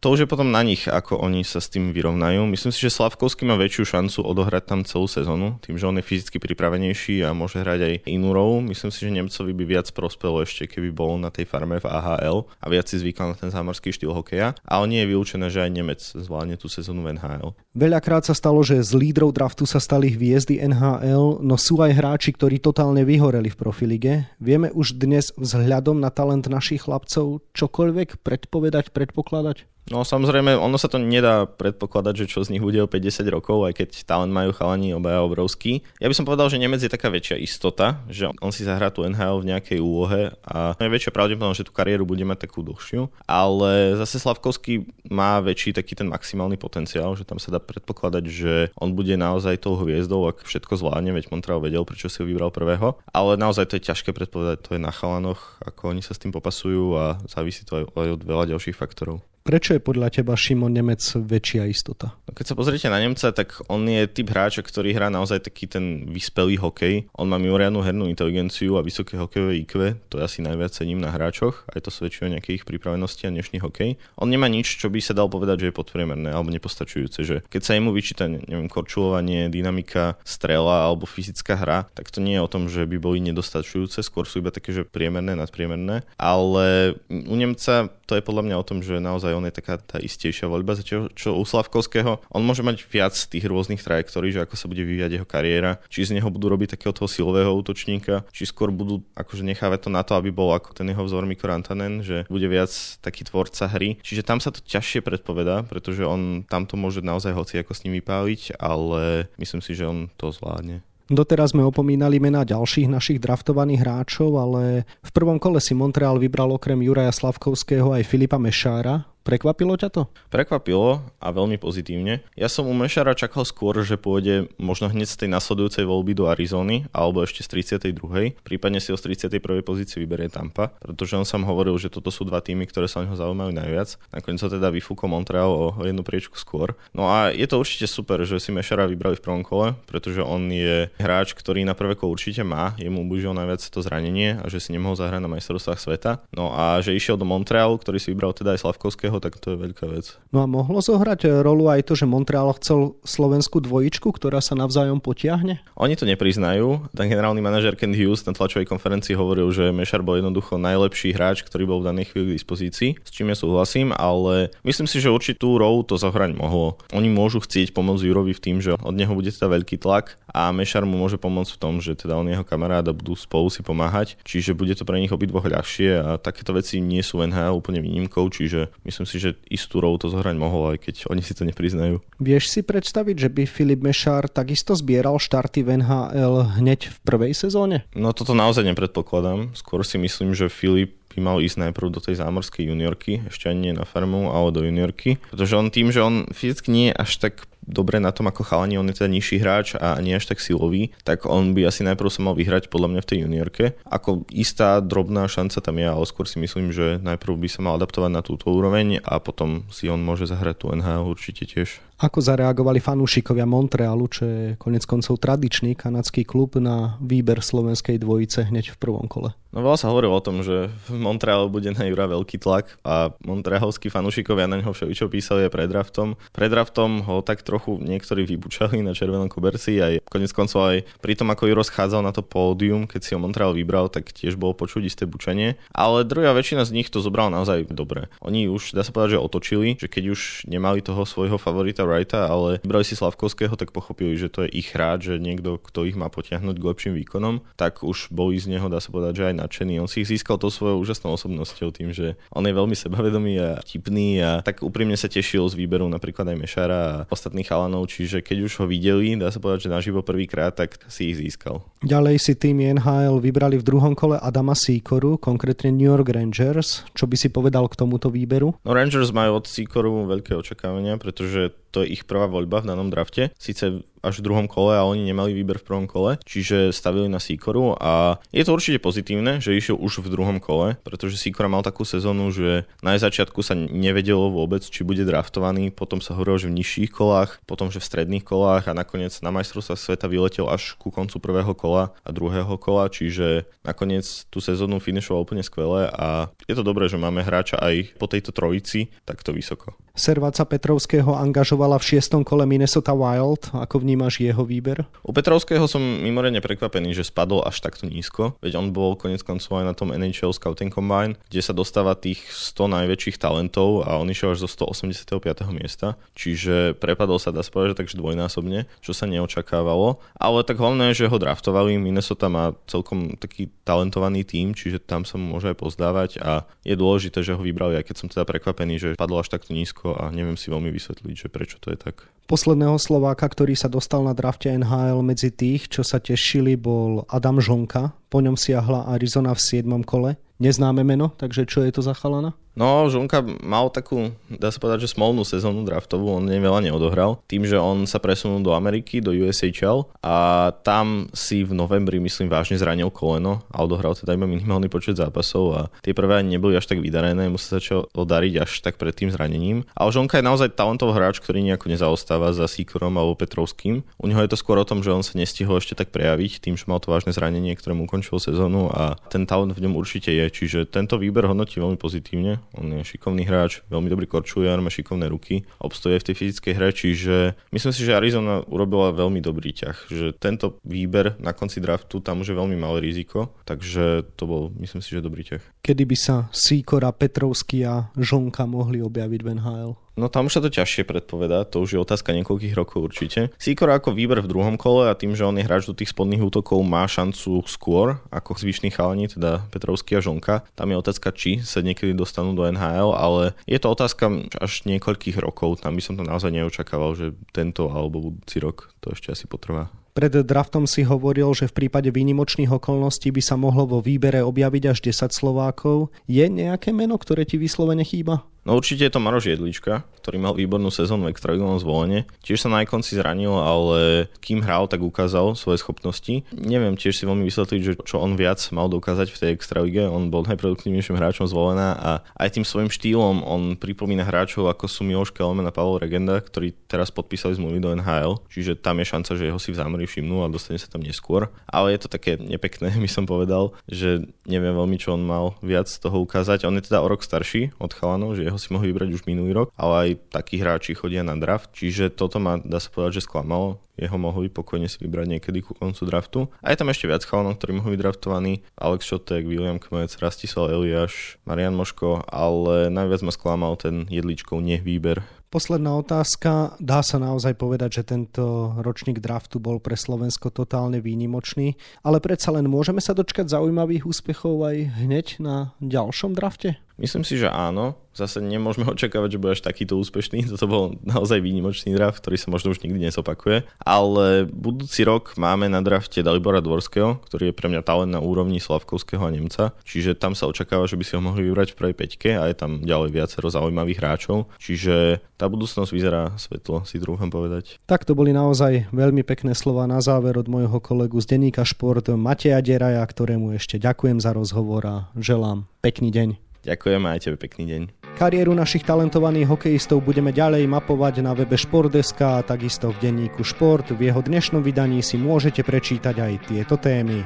to 0.00 0.08
už 0.08 0.24
je 0.24 0.28
potom 0.32 0.48
na 0.48 0.64
nich, 0.64 0.88
ako 0.88 1.20
oni 1.20 1.44
sa 1.44 1.60
s 1.60 1.68
tým 1.68 1.92
vyrovnajú. 1.92 2.48
Myslím 2.48 2.72
si, 2.72 2.80
že 2.80 2.96
Slavkovský 2.96 3.44
má 3.44 3.60
väčšiu 3.60 3.84
šancu 3.84 4.24
odohrať 4.24 4.64
tam 4.64 4.80
celú 4.88 5.04
sezónu, 5.04 5.60
tým, 5.60 5.76
že 5.76 5.84
on 5.84 6.00
je 6.00 6.08
fyzicky 6.08 6.40
pripravenejší 6.40 7.28
a 7.28 7.36
môže 7.36 7.60
hrať 7.60 7.80
aj 7.84 7.94
inú 8.08 8.32
rolu. 8.32 8.64
Myslím 8.64 8.88
si, 8.88 9.04
že 9.04 9.12
Nemcovi 9.12 9.52
by 9.52 9.64
viac 9.68 9.92
prospelo 9.92 10.40
ešte, 10.40 10.64
keby 10.64 10.96
bol 10.96 11.20
na 11.20 11.28
tej 11.28 11.44
farme 11.44 11.76
v 11.76 11.92
AHL 11.92 12.48
a 12.56 12.66
viac 12.72 12.88
si 12.88 12.96
zvykal 12.96 13.32
na 13.32 13.36
ten 13.36 13.52
zámorský 13.52 13.92
štýl 13.92 14.16
hokeja. 14.16 14.56
Ale 14.64 14.88
nie 14.88 15.04
je 15.04 15.12
vylúčené, 15.12 15.52
že 15.52 15.60
aj 15.60 15.76
Nemec 15.76 16.00
zvládne 16.00 16.56
tú 16.56 16.72
sezónu 16.72 17.04
v 17.04 17.17
NHL. 17.18 17.50
Veľakrát 17.74 18.22
sa 18.22 18.34
stalo, 18.38 18.62
že 18.62 18.78
z 18.78 18.94
lídrov 18.94 19.34
draftu 19.34 19.66
sa 19.66 19.82
stali 19.82 20.14
hviezdy 20.14 20.62
NHL, 20.62 21.42
no 21.42 21.54
sú 21.58 21.82
aj 21.82 21.98
hráči, 21.98 22.30
ktorí 22.30 22.62
totálne 22.62 23.02
vyhoreli 23.02 23.50
v 23.50 23.58
profilige. 23.58 24.12
Vieme 24.38 24.70
už 24.70 24.94
dnes 24.94 25.34
vzhľadom 25.34 25.98
na 25.98 26.14
talent 26.14 26.46
našich 26.46 26.86
chlapcov 26.86 27.42
čokoľvek 27.58 28.22
predpovedať, 28.22 28.94
predpokladať? 28.94 29.66
No 29.88 30.04
samozrejme, 30.04 30.52
ono 30.52 30.76
sa 30.76 30.92
to 30.92 31.00
nedá 31.00 31.48
predpokladať, 31.48 32.24
že 32.24 32.26
čo 32.28 32.44
z 32.44 32.52
nich 32.52 32.60
bude 32.60 32.76
o 32.84 32.88
50 32.88 33.24
rokov, 33.32 33.64
aj 33.64 33.72
keď 33.80 33.88
talent 34.04 34.32
majú 34.36 34.52
chalani 34.52 34.92
obaja 34.92 35.24
obrovský. 35.24 35.80
Ja 35.96 36.12
by 36.12 36.14
som 36.16 36.28
povedal, 36.28 36.52
že 36.52 36.60
Nemec 36.60 36.84
je 36.84 36.92
taká 36.92 37.08
väčšia 37.08 37.40
istota, 37.40 38.04
že 38.12 38.28
on 38.44 38.52
si 38.52 38.68
zahrá 38.68 38.92
tú 38.92 39.08
NHL 39.08 39.40
v 39.40 39.48
nejakej 39.48 39.80
úlohe 39.80 40.36
a 40.44 40.76
je 40.76 40.92
väčšia 40.92 41.16
pravdepodobnosť, 41.16 41.60
že 41.64 41.68
tú 41.68 41.72
kariéru 41.72 42.04
bude 42.04 42.20
mať 42.28 42.44
takú 42.44 42.60
dlhšiu. 42.60 43.08
Ale 43.24 43.96
zase 43.96 44.20
Slavkovský 44.20 44.84
má 45.08 45.40
väčší 45.40 45.72
taký 45.72 45.96
ten 45.96 46.12
maximálny 46.12 46.60
potenciál, 46.60 47.16
že 47.16 47.24
tam 47.24 47.40
sa 47.40 47.48
dá 47.48 47.60
predpokladať, 47.60 48.24
že 48.28 48.52
on 48.76 48.92
bude 48.92 49.16
naozaj 49.16 49.64
tou 49.64 49.80
hviezdou, 49.80 50.28
ak 50.28 50.44
všetko 50.44 50.84
zvládne, 50.84 51.16
veď 51.16 51.32
Montreal 51.32 51.64
vedel, 51.64 51.88
prečo 51.88 52.12
si 52.12 52.20
ho 52.20 52.28
vybral 52.28 52.52
prvého. 52.52 53.00
Ale 53.08 53.40
naozaj 53.40 53.72
to 53.72 53.80
je 53.80 53.88
ťažké 53.88 54.12
predpovedať, 54.12 54.68
to 54.68 54.70
je 54.76 54.80
na 54.84 54.92
chalanoch, 54.92 55.56
ako 55.64 55.96
oni 55.96 56.04
sa 56.04 56.12
s 56.12 56.20
tým 56.20 56.36
popasujú 56.36 56.92
a 57.00 57.04
závisí 57.24 57.64
to 57.64 57.88
aj 57.88 58.20
od 58.20 58.20
veľa 58.20 58.52
ďalších 58.52 58.76
faktorov. 58.76 59.24
Prečo 59.48 59.72
je 59.72 59.80
podľa 59.80 60.12
teba 60.12 60.36
Šimon 60.36 60.76
Nemec 60.76 61.00
väčšia 61.00 61.64
istota? 61.72 62.12
No 62.28 62.36
keď 62.36 62.52
sa 62.52 62.54
pozriete 62.54 62.92
na 62.92 63.00
Nemca, 63.00 63.32
tak 63.32 63.64
on 63.72 63.80
je 63.88 64.04
typ 64.04 64.28
hráča, 64.28 64.60
ktorý 64.60 64.92
hrá 64.92 65.08
naozaj 65.08 65.40
taký 65.40 65.64
ten 65.64 66.04
vyspelý 66.04 66.60
hokej. 66.60 67.08
On 67.16 67.24
má 67.24 67.40
mimoriadnu 67.40 67.80
hernú 67.80 68.12
inteligenciu 68.12 68.76
a 68.76 68.84
vysoké 68.84 69.16
hokejové 69.16 69.64
IQ, 69.64 69.96
to 70.12 70.20
ja 70.20 70.28
si 70.28 70.44
najviac 70.44 70.76
cením 70.76 71.00
na 71.00 71.08
hráčoch, 71.08 71.64
aj 71.72 71.80
to 71.80 71.88
svedčí 71.88 72.28
o 72.28 72.32
nejakej 72.36 72.60
pripravenosti 72.60 73.24
a 73.24 73.32
dnešný 73.32 73.64
hokej. 73.64 73.96
On 74.20 74.28
nemá 74.28 74.52
nič, 74.52 74.68
čo 74.68 74.92
by 74.92 75.00
sa 75.00 75.16
dal 75.16 75.32
povedať, 75.32 75.64
že 75.64 75.66
je 75.72 75.78
podpriemerné 75.80 76.28
alebo 76.28 76.52
nepostačujúce, 76.52 77.24
že 77.24 77.40
keď 77.48 77.60
sa 77.64 77.72
jemu 77.72 77.96
vyčíta, 77.96 78.28
neviem, 78.28 78.68
korčulovanie, 78.68 79.48
dynamika, 79.48 80.20
strela 80.28 80.84
alebo 80.84 81.08
fyzická 81.08 81.56
hra, 81.56 81.88
tak 81.96 82.12
to 82.12 82.20
nie 82.20 82.36
je 82.36 82.44
o 82.44 82.52
tom, 82.52 82.68
že 82.68 82.84
by 82.84 83.00
boli 83.00 83.24
nedostačujúce, 83.24 84.04
skôr 84.04 84.28
sú 84.28 84.44
iba 84.44 84.52
také, 84.52 84.76
že 84.76 84.84
priemerné, 84.84 85.32
nadpriemerné, 85.40 86.04
ale 86.20 87.00
u 87.08 87.32
Nemca 87.32 87.88
to 88.08 88.16
je 88.16 88.24
podľa 88.24 88.44
mňa 88.48 88.56
o 88.56 88.64
tom, 88.64 88.80
že 88.80 89.04
naozaj 89.04 89.36
on 89.38 89.46
je 89.46 89.54
taká 89.54 89.78
tá 89.78 90.02
istejšia 90.02 90.50
voľba, 90.50 90.74
čo, 90.82 91.06
čo 91.14 91.38
u 91.38 91.44
Slavkovského, 91.46 92.20
on 92.28 92.42
môže 92.42 92.66
mať 92.66 92.82
viac 92.90 93.14
tých 93.14 93.46
rôznych 93.46 93.80
trajektórií, 93.80 94.34
že 94.34 94.42
ako 94.42 94.54
sa 94.58 94.66
bude 94.66 94.82
vyvíjať 94.82 95.22
jeho 95.22 95.26
kariéra, 95.26 95.78
či 95.86 96.04
z 96.04 96.18
neho 96.18 96.28
budú 96.28 96.50
robiť 96.50 96.74
takého 96.74 96.90
toho 96.90 97.06
silového 97.06 97.54
útočníka, 97.54 98.26
či 98.34 98.44
skôr 98.44 98.74
budú 98.74 99.06
akože 99.14 99.46
nechávať 99.46 99.86
to 99.86 99.90
na 99.94 100.02
to, 100.02 100.18
aby 100.18 100.34
bol 100.34 100.50
ako 100.50 100.74
ten 100.74 100.90
jeho 100.90 101.06
vzor 101.06 101.24
Mikko 101.24 101.46
Rantanen, 101.46 102.02
že 102.02 102.26
bude 102.26 102.50
viac 102.50 102.70
taký 103.00 103.24
tvorca 103.24 103.70
hry. 103.70 103.96
Čiže 104.02 104.26
tam 104.26 104.42
sa 104.42 104.50
to 104.50 104.58
ťažšie 104.64 105.00
predpovedá, 105.06 105.62
pretože 105.64 106.02
on 106.02 106.42
tam 106.44 106.66
to 106.66 106.74
môže 106.74 107.00
naozaj 107.04 107.32
hoci 107.32 107.62
ako 107.62 107.72
s 107.72 107.86
ním 107.86 108.02
vypáliť, 108.02 108.58
ale 108.58 109.30
myslím 109.38 109.62
si, 109.62 109.78
že 109.78 109.86
on 109.86 110.10
to 110.18 110.34
zvládne. 110.34 110.82
Doteraz 111.08 111.56
sme 111.56 111.64
opomínali 111.64 112.20
mená 112.20 112.44
ďalších 112.44 112.84
našich 112.84 113.16
draftovaných 113.16 113.80
hráčov, 113.80 114.36
ale 114.36 114.84
v 115.00 115.10
prvom 115.16 115.40
kole 115.40 115.56
si 115.56 115.72
Montreal 115.72 116.20
vybral 116.20 116.52
okrem 116.52 116.76
Juraja 116.84 117.08
Slavkovského 117.16 117.96
aj 117.96 118.04
Filipa 118.04 118.36
Mešára, 118.36 119.08
Prekvapilo 119.28 119.76
ťa 119.76 119.92
to? 119.92 120.08
Prekvapilo 120.32 121.04
a 121.20 121.28
veľmi 121.28 121.60
pozitívne. 121.60 122.24
Ja 122.32 122.48
som 122.48 122.64
u 122.64 122.72
Mešara 122.72 123.12
čakal 123.12 123.44
skôr, 123.44 123.76
že 123.84 124.00
pôjde 124.00 124.48
možno 124.56 124.88
hneď 124.88 125.04
z 125.04 125.20
tej 125.20 125.28
nasledujúcej 125.28 125.84
voľby 125.84 126.16
do 126.16 126.32
Arizony 126.32 126.88
alebo 126.96 127.20
ešte 127.20 127.44
z 127.44 127.76
32. 127.92 128.40
Prípadne 128.40 128.80
si 128.80 128.88
ho 128.88 128.96
z 128.96 129.04
31. 129.04 129.60
pozície 129.60 130.00
vyberie 130.00 130.32
Tampa, 130.32 130.72
pretože 130.80 131.12
on 131.12 131.28
sám 131.28 131.44
hovoril, 131.44 131.76
že 131.76 131.92
toto 131.92 132.08
sú 132.08 132.24
dva 132.24 132.40
týmy, 132.40 132.64
ktoré 132.72 132.88
sa 132.88 133.04
o 133.04 133.04
neho 133.04 133.20
zaujímajú 133.20 133.52
najviac. 133.52 134.00
Nakoniec 134.16 134.40
ho 134.40 134.48
teda 134.48 134.72
vyfúkol 134.72 135.12
Montreal 135.12 135.52
o 135.52 135.76
jednu 135.84 136.00
priečku 136.00 136.40
skôr. 136.40 136.72
No 136.96 137.12
a 137.12 137.28
je 137.28 137.44
to 137.44 137.60
určite 137.60 137.84
super, 137.84 138.24
že 138.24 138.40
si 138.40 138.48
Mešara 138.48 138.88
vybrali 138.88 139.20
v 139.20 139.24
prvom 139.28 139.44
kole, 139.44 139.76
pretože 139.84 140.24
on 140.24 140.48
je 140.48 140.88
hráč, 140.96 141.36
ktorý 141.36 141.68
na 141.68 141.76
prvé 141.76 142.00
kolo 142.00 142.16
určite 142.16 142.48
má, 142.48 142.72
jemu 142.80 143.04
ubližilo 143.04 143.36
najviac 143.36 143.60
to 143.60 143.84
zranenie 143.84 144.40
a 144.40 144.48
že 144.48 144.56
si 144.56 144.72
nemohol 144.72 144.96
zahrať 144.96 145.20
na 145.20 145.28
majstrovstvách 145.36 145.84
sveta. 145.84 146.24
No 146.32 146.56
a 146.56 146.80
že 146.80 146.96
išiel 146.96 147.20
do 147.20 147.28
Montrealu, 147.28 147.76
ktorý 147.76 148.00
si 148.00 148.08
vybral 148.16 148.32
teda 148.32 148.56
aj 148.56 148.64
Slavkovského, 148.64 149.17
tak 149.18 149.38
to 149.38 149.54
je 149.54 149.56
veľká 149.58 149.84
vec. 149.90 150.16
No 150.34 150.42
a 150.42 150.46
mohlo 150.46 150.82
zohrať 150.82 151.42
rolu 151.42 151.68
aj 151.70 151.86
to, 151.88 151.94
že 151.98 152.08
Montreal 152.08 152.52
chcel 152.58 152.96
slovenskú 153.02 153.62
dvojičku, 153.62 154.08
ktorá 154.14 154.38
sa 154.42 154.58
navzájom 154.58 155.02
potiahne? 155.02 155.60
Oni 155.78 155.94
to 155.94 156.08
nepriznajú. 156.08 156.90
Ten 156.92 157.06
generálny 157.10 157.42
manažer 157.42 157.74
Ken 157.74 157.94
Hughes 157.94 158.24
na 158.28 158.36
tlačovej 158.36 158.68
konferencii 158.68 159.16
hovoril, 159.16 159.48
že 159.50 159.74
Mešar 159.74 160.04
bol 160.04 160.20
jednoducho 160.20 160.60
najlepší 160.60 161.16
hráč, 161.16 161.42
ktorý 161.42 161.64
bol 161.64 161.78
v 161.80 161.88
danej 161.90 162.12
chvíli 162.12 162.32
k 162.32 162.36
dispozícii, 162.38 162.90
s 163.00 163.10
čím 163.10 163.32
ja 163.32 163.36
súhlasím, 163.36 163.90
ale 163.96 164.52
myslím 164.62 164.86
si, 164.86 165.00
že 165.00 165.12
určitú 165.12 165.56
rolu 165.56 165.82
to 165.82 165.96
zahrať 165.96 166.36
mohlo. 166.36 166.76
Oni 166.92 167.08
môžu 167.08 167.40
chcieť 167.40 167.72
pomôcť 167.72 168.04
Jurovi 168.04 168.36
v 168.36 168.42
tým, 168.44 168.56
že 168.60 168.76
od 168.76 168.94
neho 168.94 169.10
bude 169.16 169.32
teda 169.32 169.48
veľký 169.48 169.80
tlak 169.80 170.20
a 170.28 170.52
Mešar 170.52 170.84
mu 170.84 171.00
môže 171.00 171.16
pomôcť 171.16 171.56
v 171.56 171.60
tom, 171.60 171.74
že 171.80 171.96
teda 171.96 172.14
on 172.14 172.28
jeho 172.28 172.44
kamarád 172.44 172.92
a 172.92 172.96
budú 172.96 173.16
spolu 173.16 173.48
si 173.48 173.64
pomáhať, 173.64 174.20
čiže 174.22 174.52
bude 174.52 174.76
to 174.76 174.84
pre 174.84 175.00
nich 175.00 175.10
obidvoch 175.10 175.48
ľahšie 175.48 175.90
a 175.98 176.10
takéto 176.20 176.52
veci 176.52 176.78
nie 176.84 177.00
sú 177.00 177.24
NHL 177.24 177.56
úplne 177.56 177.80
výnimkou, 177.80 178.28
čiže 178.28 178.68
myslím 178.84 179.06
si, 179.08 179.16
že 179.16 179.40
istú 179.48 179.80
rolu 179.80 179.96
to 179.96 180.12
zohrať 180.12 180.36
mohol, 180.36 180.76
aj 180.76 180.84
keď 180.84 180.94
oni 181.08 181.24
si 181.24 181.32
to 181.32 181.48
nepriznajú. 181.48 182.04
Vieš 182.20 182.52
si 182.52 182.60
predstaviť, 182.60 183.16
že 183.16 183.28
by 183.32 183.42
Filip 183.48 183.80
Mešár 183.80 184.28
takisto 184.28 184.76
zbieral 184.76 185.16
štarty 185.16 185.64
v 185.64 185.80
NHL 185.80 186.60
hneď 186.60 186.92
v 186.92 186.98
prvej 187.08 187.32
sezóne? 187.32 187.88
No 187.96 188.12
toto 188.12 188.36
naozaj 188.36 188.68
nepredpokladám. 188.68 189.56
Skôr 189.56 189.80
si 189.82 189.96
myslím, 189.96 190.36
že 190.36 190.52
Filip 190.52 191.00
by 191.16 191.18
mal 191.24 191.36
ísť 191.40 191.66
najprv 191.66 191.88
do 191.88 191.98
tej 192.04 192.20
zámorskej 192.20 192.68
juniorky, 192.68 193.24
ešte 193.26 193.48
ani 193.48 193.72
nie 193.72 193.74
na 193.74 193.88
farmu, 193.88 194.30
ale 194.30 194.52
do 194.52 194.60
juniorky. 194.62 195.16
Pretože 195.32 195.56
on 195.56 195.72
tým, 195.72 195.88
že 195.88 196.04
on 196.04 196.28
fyzicky 196.30 196.68
nie 196.68 196.86
je 196.92 196.98
až 197.00 197.10
tak 197.18 197.47
dobre 197.68 198.00
na 198.00 198.10
tom 198.10 198.26
ako 198.32 198.42
chalani, 198.42 198.80
on 198.80 198.88
je 198.88 198.96
teda 198.96 199.12
nižší 199.12 199.36
hráč 199.44 199.76
a 199.76 200.00
nie 200.00 200.16
až 200.16 200.32
tak 200.32 200.40
silový, 200.40 200.96
tak 201.04 201.28
on 201.28 201.52
by 201.52 201.68
asi 201.68 201.84
najprv 201.84 202.08
sa 202.08 202.24
mal 202.24 202.34
vyhrať 202.34 202.72
podľa 202.72 202.88
mňa 202.96 203.00
v 203.04 203.08
tej 203.08 203.18
juniorke. 203.28 203.64
Ako 203.84 204.24
istá 204.32 204.80
drobná 204.80 205.28
šanca 205.28 205.60
tam 205.60 205.76
je, 205.76 205.86
ale 205.86 206.04
skôr 206.08 206.24
si 206.24 206.40
myslím, 206.40 206.72
že 206.72 206.96
najprv 207.04 207.36
by 207.36 207.48
sa 207.52 207.60
mal 207.60 207.76
adaptovať 207.76 208.10
na 208.10 208.24
túto 208.24 208.48
úroveň 208.48 209.04
a 209.04 209.20
potom 209.20 209.68
si 209.68 209.86
on 209.92 210.00
môže 210.00 210.24
zahrať 210.24 210.56
tú 210.64 210.66
NHL 210.72 211.04
určite 211.04 211.44
tiež. 211.44 211.87
Ako 211.98 212.22
zareagovali 212.22 212.78
fanúšikovia 212.78 213.42
Montrealu, 213.42 214.06
čo 214.06 214.22
je 214.22 214.42
konec 214.54 214.86
koncov 214.86 215.18
tradičný 215.18 215.74
kanadský 215.74 216.22
klub 216.22 216.54
na 216.54 216.94
výber 217.02 217.42
slovenskej 217.42 217.98
dvojice 217.98 218.54
hneď 218.54 218.70
v 218.70 218.78
prvom 218.78 219.10
kole? 219.10 219.34
No 219.48 219.64
veľa 219.64 219.80
sa 219.80 219.90
hovorilo 219.90 220.14
o 220.14 220.22
tom, 220.22 220.44
že 220.46 220.70
v 220.86 220.94
Montrealu 220.94 221.50
bude 221.50 221.72
na 221.74 221.88
Jura 221.88 222.06
veľký 222.06 222.38
tlak 222.38 222.78
a 222.84 223.10
montrealskí 223.24 223.90
fanúšikovia 223.90 224.46
na 224.46 224.60
neho 224.60 224.70
všeličo 224.70 225.08
písali 225.08 225.48
aj 225.48 225.50
pred 225.50 225.66
draftom. 225.66 226.20
Pred 226.36 226.50
draftom 226.52 227.02
ho 227.02 227.24
tak 227.24 227.42
trochu 227.42 227.80
niektorí 227.80 228.28
vybučali 228.28 228.84
na 228.84 228.92
červenom 228.92 229.26
koberci 229.32 229.80
aj 229.80 230.04
konec 230.06 230.30
koncov 230.36 230.70
aj 230.70 230.86
pri 231.00 231.16
tom, 231.16 231.32
ako 231.32 231.50
Juro 231.50 231.64
schádzal 231.64 232.04
na 232.04 232.12
to 232.14 232.22
pódium, 232.22 232.84
keď 232.84 233.00
si 233.02 233.10
ho 233.16 233.18
Montreal 233.18 233.56
vybral, 233.56 233.90
tak 233.90 234.12
tiež 234.12 234.38
bolo 234.38 234.52
počuť 234.52 234.84
isté 234.84 235.02
bučenie. 235.08 235.56
Ale 235.72 236.04
druhá 236.04 236.36
väčšina 236.36 236.68
z 236.68 236.78
nich 236.78 236.92
to 236.92 237.00
zobral 237.00 237.32
naozaj 237.32 237.72
dobre. 237.72 238.12
Oni 238.20 238.52
už, 238.52 238.76
dá 238.76 238.84
sa 238.84 238.92
povedať, 238.92 239.16
že 239.16 239.24
otočili, 239.24 239.80
že 239.80 239.88
keď 239.88 240.12
už 240.12 240.44
nemali 240.44 240.84
toho 240.84 241.08
svojho 241.08 241.40
favorita 241.40 241.87
Wrighta, 241.88 242.28
ale 242.28 242.60
vybrali 242.60 242.84
si 242.84 242.92
Slavkovského, 242.92 243.56
tak 243.56 243.72
pochopili, 243.72 244.12
že 244.20 244.28
to 244.28 244.44
je 244.44 244.52
ich 244.52 244.76
hráč, 244.76 245.08
že 245.08 245.16
niekto, 245.16 245.56
kto 245.56 245.88
ich 245.88 245.96
má 245.96 246.12
potiahnuť 246.12 246.56
k 246.60 246.68
lepším 246.68 246.94
výkonom, 247.00 247.40
tak 247.56 247.80
už 247.80 248.12
boli 248.12 248.36
z 248.36 248.52
neho, 248.52 248.68
dá 248.68 248.84
sa 248.84 248.92
povedať, 248.92 249.24
že 249.24 249.26
aj 249.32 249.34
nadšený. 249.40 249.80
On 249.80 249.88
si 249.88 250.04
ich 250.04 250.10
získal 250.12 250.36
to 250.36 250.52
svojou 250.52 250.76
úžasnou 250.84 251.16
osobnosťou 251.16 251.72
tým, 251.72 251.96
že 251.96 252.20
on 252.28 252.44
je 252.44 252.52
veľmi 252.52 252.76
sebavedomý 252.76 253.40
a 253.40 253.50
tipný 253.64 254.20
a 254.20 254.44
tak 254.44 254.60
úprimne 254.60 254.94
sa 255.00 255.08
tešil 255.08 255.48
z 255.48 255.56
výberu 255.56 255.88
napríklad 255.88 256.28
aj 256.28 256.36
Mešara 256.36 256.78
a 256.78 256.94
ostatných 257.08 257.48
chalanov, 257.48 257.88
čiže 257.88 258.20
keď 258.20 258.38
už 258.44 258.52
ho 258.60 258.64
videli, 258.68 259.16
dá 259.16 259.32
sa 259.32 259.40
povedať, 259.40 259.70
že 259.70 259.74
naživo 259.74 260.04
prvýkrát, 260.04 260.52
tak 260.52 260.76
si 260.92 261.14
ich 261.14 261.16
získal. 261.16 261.64
Ďalej 261.80 262.20
si 262.20 262.32
tým 262.34 262.60
NHL 262.76 263.22
vybrali 263.22 263.56
v 263.56 263.64
druhom 263.64 263.94
kole 263.94 264.18
Adama 264.18 264.58
Sikoru, 264.58 265.16
konkrétne 265.16 265.70
New 265.70 265.88
York 265.88 266.10
Rangers. 266.10 266.84
Čo 266.92 267.06
by 267.06 267.16
si 267.16 267.28
povedal 267.30 267.70
k 267.70 267.78
tomuto 267.78 268.10
výberu? 268.10 268.58
No 268.66 268.74
Rangers 268.74 269.14
majú 269.14 269.38
od 269.38 269.46
Sikoru 269.46 270.04
veľké 270.10 270.34
očakávania, 270.34 270.98
pretože 270.98 271.54
to 271.70 271.84
je 271.84 271.92
ich 271.94 272.02
prvá 272.08 272.26
voľba 272.28 272.64
v 272.64 272.68
danom 272.72 272.88
drafte. 272.88 273.30
Sice 273.36 273.84
až 274.02 274.22
v 274.22 274.30
druhom 274.30 274.46
kole 274.46 274.78
a 274.78 274.86
oni 274.86 275.02
nemali 275.02 275.34
výber 275.34 275.58
v 275.58 275.66
prvom 275.66 275.86
kole, 275.90 276.16
čiže 276.22 276.70
stavili 276.70 277.10
na 277.10 277.18
Sikoru 277.18 277.74
a 277.78 278.22
je 278.30 278.46
to 278.46 278.54
určite 278.54 278.78
pozitívne, 278.82 279.42
že 279.42 279.54
išiel 279.54 279.76
už 279.78 280.06
v 280.06 280.12
druhom 280.12 280.38
kole, 280.38 280.78
pretože 280.86 281.18
Sikora 281.18 281.50
mal 281.50 281.66
takú 281.66 281.82
sezónu, 281.82 282.30
že 282.30 282.64
na 282.80 282.94
začiatku 282.94 283.42
sa 283.42 283.58
nevedelo 283.58 284.30
vôbec, 284.30 284.62
či 284.62 284.86
bude 284.86 285.02
draftovaný, 285.02 285.74
potom 285.74 285.98
sa 285.98 286.14
hovorilo, 286.14 286.38
že 286.38 286.50
v 286.50 286.56
nižších 286.62 286.90
kolách, 286.94 287.42
potom, 287.44 287.70
že 287.74 287.82
v 287.82 287.88
stredných 287.88 288.24
kolách 288.24 288.70
a 288.70 288.76
nakoniec 288.76 289.14
na 289.20 289.34
majstrovstvá 289.34 289.74
sveta 289.74 290.06
vyletel 290.06 290.46
až 290.46 290.78
ku 290.78 290.94
koncu 290.94 291.18
prvého 291.18 291.52
kola 291.58 291.94
a 292.06 292.10
druhého 292.14 292.54
kola, 292.58 292.90
čiže 292.90 293.50
nakoniec 293.66 294.06
tú 294.30 294.38
sezónu 294.38 294.78
finišoval 294.78 295.26
úplne 295.26 295.42
skvelé 295.42 295.90
a 295.90 296.30
je 296.46 296.54
to 296.54 296.66
dobré, 296.66 296.86
že 296.86 297.00
máme 297.00 297.22
hráča 297.26 297.58
aj 297.58 297.98
po 297.98 298.06
tejto 298.06 298.30
trojici 298.30 298.94
takto 299.02 299.34
vysoko. 299.34 299.74
Serváca 299.98 300.46
Petrovského 300.46 301.10
angažovala 301.18 301.74
v 301.82 301.90
šiestom 301.90 302.22
kole 302.22 302.46
Minnesota 302.46 302.94
Wild. 302.94 303.50
Ako 303.50 303.82
vnímaš 303.82 304.22
jeho 304.22 304.46
výber? 304.46 304.86
U 305.02 305.10
Petrovského 305.10 305.66
som 305.66 305.82
mimoriadne 305.82 306.38
prekvapený, 306.38 306.94
že 306.94 307.02
spadol 307.02 307.42
až 307.42 307.58
takto 307.58 307.90
nízko, 307.90 308.38
veď 308.38 308.62
on 308.62 308.70
bol 308.70 308.94
konec 308.94 309.26
koncov 309.26 309.58
aj 309.58 309.66
na 309.66 309.74
tom 309.74 309.90
NHL 309.90 310.30
Scouting 310.30 310.70
Combine, 310.70 311.18
kde 311.26 311.42
sa 311.42 311.50
dostáva 311.50 311.98
tých 311.98 312.22
100 312.30 312.78
najväčších 312.78 313.18
talentov 313.18 313.82
a 313.82 313.98
on 313.98 314.06
išiel 314.06 314.38
až 314.38 314.46
zo 314.46 314.48
185. 314.70 315.18
miesta, 315.50 315.98
čiže 316.14 316.78
prepadol 316.78 317.18
sa, 317.18 317.34
dá 317.34 317.42
sa 317.42 317.50
povedať, 317.50 317.82
takže 317.82 317.98
dvojnásobne, 317.98 318.70
čo 318.78 318.94
sa 318.94 319.10
neočakávalo. 319.10 319.98
Ale 320.14 320.46
tak 320.46 320.62
hlavné 320.62 320.94
je, 320.94 321.04
že 321.04 321.10
ho 321.10 321.18
draftovali, 321.18 321.74
Minnesota 321.74 322.30
má 322.30 322.54
celkom 322.70 323.18
taký 323.18 323.50
talentovaný 323.66 324.22
tým, 324.22 324.54
čiže 324.54 324.78
tam 324.78 325.02
sa 325.02 325.18
mu 325.18 325.34
môže 325.34 325.50
aj 325.50 325.58
pozdávať 325.58 326.10
a 326.22 326.46
je 326.62 326.78
dôležité, 326.78 327.26
že 327.26 327.34
ho 327.34 327.42
vybrali, 327.42 327.74
aj 327.82 327.90
keď 327.90 327.96
som 327.98 328.06
teda 328.06 328.22
prekvapený, 328.22 328.74
že 328.78 328.88
padol 328.94 329.26
až 329.26 329.34
takto 329.34 329.50
nízko 329.50 329.87
a 329.96 330.12
neviem 330.12 330.36
si 330.36 330.52
veľmi 330.52 330.68
vysvetliť, 330.68 331.14
že 331.14 331.28
prečo 331.32 331.56
to 331.62 331.72
je 331.72 331.78
tak. 331.78 332.08
Posledného 332.28 332.76
Slováka, 332.76 333.24
ktorý 333.24 333.56
sa 333.56 333.72
dostal 333.72 334.04
na 334.04 334.12
drafte 334.12 334.52
NHL 334.52 335.00
medzi 335.00 335.32
tých, 335.32 335.72
čo 335.72 335.80
sa 335.80 335.96
tešili, 335.96 336.60
bol 336.60 337.08
Adam 337.08 337.40
Žonka. 337.40 337.96
Po 338.12 338.20
ňom 338.20 338.36
siahla 338.36 338.92
Arizona 338.92 339.32
v 339.32 339.40
7. 339.40 339.64
kole. 339.80 340.20
Neznáme 340.36 340.84
meno, 340.84 341.16
takže 341.16 341.48
čo 341.48 341.64
je 341.64 341.72
to 341.72 341.80
za 341.80 341.96
chalana? 341.96 342.36
No, 342.58 342.90
Žonka 342.90 343.22
mal 343.38 343.70
takú, 343.70 344.10
dá 344.26 344.50
sa 344.50 344.58
povedať, 344.58 344.90
že 344.90 344.98
smolnú 344.98 345.22
sezónu 345.22 345.62
draftovú, 345.62 346.10
on 346.10 346.26
veľa 346.26 346.66
neodohral, 346.66 347.22
tým, 347.30 347.46
že 347.46 347.54
on 347.54 347.86
sa 347.86 348.02
presunul 348.02 348.42
do 348.42 348.50
Ameriky, 348.50 348.98
do 348.98 349.14
USHL 349.14 349.86
a 350.02 350.50
tam 350.66 351.06
si 351.14 351.46
v 351.46 351.54
novembri, 351.54 352.02
myslím, 352.02 352.26
vážne 352.26 352.58
zranil 352.58 352.90
koleno 352.90 353.46
a 353.54 353.62
odohral 353.62 353.94
teda 353.94 354.18
iba 354.18 354.26
minimálny 354.26 354.66
počet 354.66 354.98
zápasov 354.98 355.44
a 355.54 355.60
tie 355.86 355.94
prvé 355.94 356.18
ani 356.18 356.34
neboli 356.34 356.58
až 356.58 356.66
tak 356.66 356.82
vydarené, 356.82 357.30
mu 357.30 357.38
sa 357.38 357.62
začal 357.62 357.86
odariť 357.94 358.42
až 358.42 358.50
tak 358.58 358.74
pred 358.74 358.90
tým 358.90 359.14
zranením. 359.14 359.62
Ale 359.78 359.94
Žonka 359.94 360.18
je 360.18 360.26
naozaj 360.26 360.58
talentový 360.58 360.98
hráč, 360.98 361.22
ktorý 361.22 361.46
nejako 361.46 361.70
nezaostáva 361.70 362.34
za 362.34 362.50
Sikorom 362.50 362.98
alebo 362.98 363.14
Petrovským. 363.14 363.86
U 364.02 364.04
neho 364.10 364.18
je 364.26 364.34
to 364.34 364.40
skôr 364.40 364.58
o 364.58 364.66
tom, 364.66 364.82
že 364.82 364.90
on 364.90 365.06
sa 365.06 365.14
nestihol 365.14 365.62
ešte 365.62 365.78
tak 365.78 365.94
prejaviť 365.94 366.42
tým, 366.42 366.58
že 366.58 366.66
mal 366.66 366.82
to 366.82 366.90
vážne 366.90 367.14
zranenie, 367.14 367.54
ktoré 367.54 367.78
mu 367.78 367.86
ukončilo 367.86 368.18
sezónu 368.18 368.66
a 368.74 368.98
ten 369.06 369.30
talent 369.30 369.54
v 369.54 369.62
ňom 369.62 369.78
určite 369.78 370.10
je, 370.10 370.26
čiže 370.26 370.66
tento 370.66 370.98
výber 370.98 371.22
hodnotí 371.30 371.62
veľmi 371.62 371.78
pozitívne 371.78 372.47
on 372.56 372.80
je 372.80 372.82
šikovný 372.84 373.26
hráč, 373.26 373.60
veľmi 373.68 373.88
dobrý 373.90 374.06
korčuliar, 374.08 374.60
má 374.62 374.72
šikovné 374.72 375.10
ruky, 375.10 375.44
obstoje 375.58 376.00
v 376.00 376.06
tej 376.10 376.14
fyzickej 376.14 376.52
hre, 376.54 376.68
čiže 376.72 377.16
myslím 377.52 377.72
si, 377.74 377.82
že 377.84 377.96
Arizona 377.96 378.44
urobila 378.46 378.94
veľmi 378.94 379.20
dobrý 379.20 379.52
ťah, 379.52 379.76
že 379.90 380.06
tento 380.16 380.62
výber 380.64 381.18
na 381.20 381.36
konci 381.36 381.58
draftu 381.60 382.00
tam 382.00 382.22
už 382.22 382.32
je 382.32 382.38
veľmi 382.38 382.56
malé 382.56 382.84
riziko, 382.84 383.34
takže 383.44 384.06
to 384.16 384.24
bol, 384.24 384.42
myslím 384.62 384.80
si, 384.80 384.94
že 384.94 385.04
dobrý 385.04 385.26
ťah. 385.26 385.42
Kedy 385.60 385.84
by 385.84 385.96
sa 385.98 386.16
Sýkora, 386.32 386.94
Petrovský 386.94 387.66
a 387.66 387.90
Žonka 387.98 388.46
mohli 388.48 388.80
objaviť 388.80 389.20
v 389.20 389.30
NHL? 389.36 389.70
No 389.98 390.06
tam 390.06 390.30
už 390.30 390.38
sa 390.38 390.42
to 390.46 390.54
ťažšie 390.54 390.86
predpovedá, 390.86 391.42
to 391.42 391.58
už 391.58 391.74
je 391.74 391.82
otázka 391.82 392.14
niekoľkých 392.14 392.54
rokov 392.54 392.86
určite. 392.86 393.34
Sikora 393.34 393.82
ako 393.82 393.90
výber 393.90 394.22
v 394.22 394.30
druhom 394.30 394.54
kole 394.54 394.86
a 394.86 394.94
tým, 394.94 395.18
že 395.18 395.26
on 395.26 395.34
je 395.34 395.42
hráč 395.42 395.66
do 395.66 395.74
tých 395.74 395.90
spodných 395.90 396.22
útokov, 396.22 396.62
má 396.62 396.86
šancu 396.86 397.42
skôr 397.50 397.98
ako 398.14 398.38
zvyšní 398.38 398.70
chalani, 398.70 399.10
teda 399.10 399.42
Petrovský 399.50 399.98
a 399.98 400.00
Žonka. 400.00 400.46
Tam 400.54 400.70
je 400.70 400.78
otázka, 400.78 401.10
či 401.10 401.42
sa 401.42 401.66
niekedy 401.66 401.98
dostanú 401.98 402.38
do 402.38 402.46
NHL, 402.46 402.94
ale 402.94 403.34
je 403.50 403.58
to 403.58 403.74
otázka 403.74 404.30
až 404.38 404.62
niekoľkých 404.70 405.18
rokov. 405.18 405.66
Tam 405.66 405.74
by 405.74 405.82
som 405.82 405.98
to 405.98 406.06
naozaj 406.06 406.30
neočakával, 406.30 406.94
že 406.94 407.18
tento 407.34 407.66
alebo 407.66 408.14
budúci 408.14 408.38
rok 408.38 408.70
to 408.78 408.94
ešte 408.94 409.10
asi 409.10 409.26
potrvá. 409.26 409.66
Pred 409.98 410.22
draftom 410.22 410.62
si 410.70 410.86
hovoril, 410.86 411.26
že 411.34 411.50
v 411.50 411.66
prípade 411.66 411.90
výnimočných 411.90 412.54
okolností 412.54 413.10
by 413.10 413.18
sa 413.18 413.34
mohlo 413.34 413.66
vo 413.66 413.78
výbere 413.82 414.22
objaviť 414.22 414.70
až 414.70 414.78
10 414.94 415.10
Slovákov. 415.10 415.90
Je 416.06 416.22
nejaké 416.30 416.70
meno, 416.70 416.94
ktoré 416.94 417.26
ti 417.26 417.34
vyslovene 417.34 417.82
chýba? 417.82 418.22
No 418.48 418.56
určite 418.56 418.86
je 418.86 418.92
to 418.96 419.02
Maroš 419.02 419.28
Jedlička, 419.28 419.84
ktorý 420.00 420.16
mal 420.22 420.32
výbornú 420.32 420.72
sezónu 420.72 421.04
v 421.04 421.12
extraligovom 421.12 421.60
zvolenie. 421.60 422.08
Tiež 422.24 422.40
sa 422.40 422.48
na 422.48 422.64
konci 422.64 422.96
zranil, 422.96 423.34
ale 423.36 424.08
kým 424.24 424.40
hral, 424.40 424.70
tak 424.72 424.80
ukázal 424.80 425.36
svoje 425.36 425.60
schopnosti. 425.60 426.24
Neviem 426.32 426.72
tiež 426.78 426.96
si 426.96 427.04
veľmi 427.04 427.28
vysvetliť, 427.28 427.60
že 427.60 427.72
čo 427.84 428.00
on 428.00 428.16
viac 428.16 428.40
mal 428.54 428.72
dokázať 428.72 429.12
v 429.12 429.20
tej 429.20 429.30
extralige. 429.36 429.82
On 429.84 430.08
bol 430.08 430.24
najproduktívnejším 430.24 430.96
hráčom 430.96 431.28
zvolená 431.28 431.76
a 431.76 431.90
aj 432.16 432.40
tým 432.40 432.44
svojim 432.48 432.70
štýlom 432.70 433.20
on 433.20 433.58
pripomína 433.58 434.06
hráčov 434.06 434.48
ako 434.48 434.64
sú 434.64 434.86
Miloš 434.86 435.12
Kelmen 435.12 435.44
a 435.44 435.52
Pavel 435.52 435.82
Regenda, 435.82 436.16
ktorí 436.16 436.56
teraz 436.70 436.88
podpísali 436.88 437.36
zmluvy 437.36 437.60
do 437.60 437.76
NHL, 437.76 438.22
čiže 438.32 438.56
tam 438.56 438.80
je 438.80 438.88
šanca, 438.88 439.10
že 439.12 439.28
jeho 439.28 439.40
si 439.42 439.52
v 439.52 439.60
zámeri 439.60 439.84
všimnú 439.88 440.22
a 440.22 440.28
dostane 440.28 440.60
sa 440.60 440.68
tam 440.68 440.84
neskôr. 440.84 441.32
Ale 441.48 441.72
je 441.72 441.80
to 441.80 441.88
také 441.88 442.20
nepekné, 442.20 442.76
by 442.84 442.90
som 442.90 443.08
povedal, 443.08 443.56
že 443.64 444.04
neviem 444.28 444.52
veľmi, 444.52 444.76
čo 444.76 445.00
on 445.00 445.02
mal 445.08 445.40
viac 445.40 445.66
z 445.72 445.80
toho 445.80 446.04
ukázať. 446.04 446.44
On 446.44 446.52
je 446.54 446.68
teda 446.68 446.84
o 446.84 446.88
rok 446.88 447.00
starší 447.00 447.56
od 447.56 447.72
chalanov, 447.72 448.20
že 448.20 448.28
jeho 448.28 448.36
si 448.36 448.52
mohli 448.52 448.70
vybrať 448.70 448.92
už 448.92 449.08
minulý 449.08 449.32
rok, 449.32 449.48
ale 449.56 449.74
aj 449.80 449.90
takí 450.12 450.36
hráči 450.36 450.76
chodia 450.76 451.00
na 451.00 451.16
draft, 451.16 451.56
čiže 451.56 451.88
toto 451.88 452.20
ma 452.20 452.36
dá 452.36 452.60
sa 452.60 452.68
povedať, 452.68 453.00
že 453.00 453.08
sklamalo. 453.08 453.56
Jeho 453.78 453.94
mohli 453.94 454.26
pokojne 454.26 454.66
si 454.66 454.82
vybrať 454.82 455.06
niekedy 455.06 455.38
ku 455.38 455.54
koncu 455.54 455.82
draftu. 455.86 456.20
A 456.42 456.50
je 456.50 456.58
tam 456.58 456.66
ešte 456.66 456.90
viac 456.90 457.06
chalanov, 457.06 457.38
ktorí 457.38 457.62
mohli 457.62 457.78
byť 457.78 457.82
draftovaní. 457.86 458.32
Alex 458.58 458.82
Šotek, 458.90 459.22
William 459.22 459.62
Kmec, 459.62 459.94
Rastislav 460.02 460.50
Eliáš, 460.50 461.22
Marian 461.22 461.54
Moško, 461.54 462.02
ale 462.10 462.74
najviac 462.74 463.06
ma 463.06 463.14
sklamal 463.14 463.54
ten 463.54 463.86
jedličkov 463.86 464.42
nevýber 464.42 465.06
Posledná 465.28 465.76
otázka. 465.76 466.56
Dá 466.56 466.80
sa 466.80 466.96
naozaj 466.96 467.36
povedať, 467.36 467.80
že 467.80 467.92
tento 467.92 468.56
ročník 468.64 468.96
draftu 468.96 469.36
bol 469.36 469.60
pre 469.60 469.76
Slovensko 469.76 470.32
totálne 470.32 470.80
výnimočný, 470.80 471.52
ale 471.84 472.00
predsa 472.00 472.32
len 472.32 472.48
môžeme 472.48 472.80
sa 472.80 472.96
dočkať 472.96 473.28
zaujímavých 473.28 473.84
úspechov 473.84 474.48
aj 474.48 474.56
hneď 474.80 475.20
na 475.20 475.52
ďalšom 475.60 476.16
drafte? 476.16 476.56
Myslím 476.78 477.02
si, 477.02 477.18
že 477.18 477.26
áno. 477.26 477.74
Zase 477.90 478.22
nemôžeme 478.22 478.70
očakávať, 478.74 479.18
že 479.18 479.20
bude 479.20 479.34
až 479.34 479.42
takýto 479.42 479.74
úspešný. 479.74 480.30
Toto 480.30 480.46
bol 480.46 480.64
naozaj 480.86 481.18
výnimočný 481.18 481.74
draft, 481.74 481.98
ktorý 482.00 482.14
sa 482.14 482.30
možno 482.30 482.54
už 482.54 482.62
nikdy 482.62 482.88
nezopakuje. 482.88 483.42
Ale 483.58 484.30
budúci 484.30 484.86
rok 484.86 485.18
máme 485.18 485.50
na 485.50 485.58
drafte 485.58 486.06
Dalibora 486.06 486.38
Dvorského, 486.38 487.02
ktorý 487.10 487.30
je 487.30 487.36
pre 487.36 487.50
mňa 487.50 487.66
talent 487.66 487.90
na 487.90 487.98
úrovni 487.98 488.38
Slavkovského 488.38 489.02
a 489.02 489.10
Nemca. 489.10 489.50
Čiže 489.66 489.98
tam 489.98 490.14
sa 490.14 490.30
očakáva, 490.30 490.70
že 490.70 490.78
by 490.78 490.84
si 490.86 490.94
ho 490.94 491.02
mohli 491.02 491.26
vybrať 491.26 491.52
v 491.52 491.58
prvej 491.58 491.74
peťke 491.74 492.10
a 492.14 492.30
je 492.30 492.38
tam 492.38 492.62
ďalej 492.62 492.94
viacero 492.94 493.26
zaujímavých 493.26 493.82
hráčov. 493.82 494.30
Čiže 494.38 495.02
tá 495.18 495.26
budúcnosť 495.26 495.74
vyzerá 495.74 496.14
svetlo, 496.14 496.62
si 496.62 496.78
druhom 496.78 497.10
povedať. 497.10 497.58
Tak 497.66 497.82
to 497.82 497.98
boli 497.98 498.14
naozaj 498.14 498.70
veľmi 498.70 499.02
pekné 499.02 499.34
slova 499.34 499.66
na 499.66 499.82
záver 499.82 500.14
od 500.14 500.30
môjho 500.30 500.62
kolegu 500.62 501.02
z 501.02 501.18
denníka 501.18 501.42
Šport 501.42 501.90
Mateja 501.98 502.38
Deraja, 502.38 502.86
ktorému 502.86 503.34
ešte 503.34 503.58
ďakujem 503.58 503.98
za 503.98 504.14
rozhovor 504.14 504.62
a 504.62 504.76
želám 504.94 505.50
pekný 505.58 505.90
deň. 505.90 506.27
Ďakujem 506.46 506.82
aj 506.86 506.98
tebe 507.02 507.16
pekný 507.18 507.44
deň. 507.50 507.62
Kariéru 507.98 508.30
našich 508.30 508.62
talentovaných 508.62 509.26
hokejistov 509.26 509.82
budeme 509.82 510.14
ďalej 510.14 510.46
mapovať 510.46 511.02
na 511.02 511.10
webe 511.18 511.34
Športdeska 511.34 512.22
a 512.22 512.24
takisto 512.26 512.70
v 512.70 512.78
denníku 512.78 513.26
Šport. 513.26 513.74
V 513.74 513.90
jeho 513.90 513.98
dnešnom 513.98 514.38
vydaní 514.38 514.78
si 514.86 514.94
môžete 514.94 515.42
prečítať 515.42 515.98
aj 515.98 516.12
tieto 516.30 516.54
témy. 516.54 517.02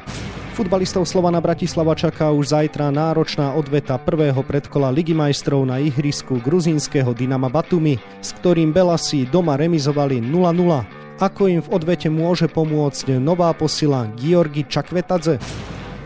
Futbalistov 0.52 1.08
Slovana 1.08 1.40
Bratislava 1.40 1.96
čaká 1.96 2.28
už 2.28 2.52
zajtra 2.52 2.92
náročná 2.92 3.56
odveta 3.56 3.96
prvého 3.96 4.44
predkola 4.44 4.92
Ligy 4.92 5.16
majstrov 5.16 5.64
na 5.64 5.80
ihrisku 5.80 6.36
gruzínskeho 6.44 7.16
Dynama 7.16 7.48
Batumi, 7.48 7.96
s 8.20 8.36
ktorým 8.36 8.68
Belasi 8.68 9.24
doma 9.24 9.56
remizovali 9.56 10.20
0-0. 10.20 11.24
Ako 11.24 11.48
im 11.48 11.64
v 11.64 11.72
odvete 11.72 12.12
môže 12.12 12.52
pomôcť 12.52 13.16
nová 13.16 13.48
posila 13.56 14.12
Georgi 14.20 14.68
Čakvetadze? 14.68 15.40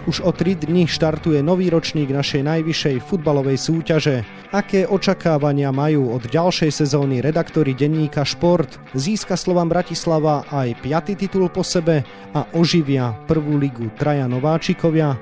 Už 0.06 0.22
o 0.22 0.30
3 0.30 0.54
dní 0.70 0.86
štartuje 0.86 1.42
nový 1.42 1.66
ročník 1.66 2.14
našej 2.14 2.46
najvyššej 2.46 3.02
futbalovej 3.10 3.58
súťaže. 3.58 4.22
Aké 4.54 4.86
očakávania 4.86 5.74
majú 5.74 6.14
od 6.14 6.30
ďalšej 6.30 6.70
sezóny 6.70 7.18
redaktori 7.18 7.74
denníka 7.74 8.22
Šport? 8.22 8.78
Získa 8.94 9.34
Slovan 9.34 9.66
Bratislava 9.66 10.46
aj 10.46 10.78
piatý 10.78 11.18
titul 11.18 11.50
po 11.50 11.66
sebe 11.66 12.06
a 12.30 12.46
oživia 12.54 13.18
prvú 13.26 13.58
ligu 13.58 13.90
traja 13.98 14.30
nováčikovia? 14.30 15.18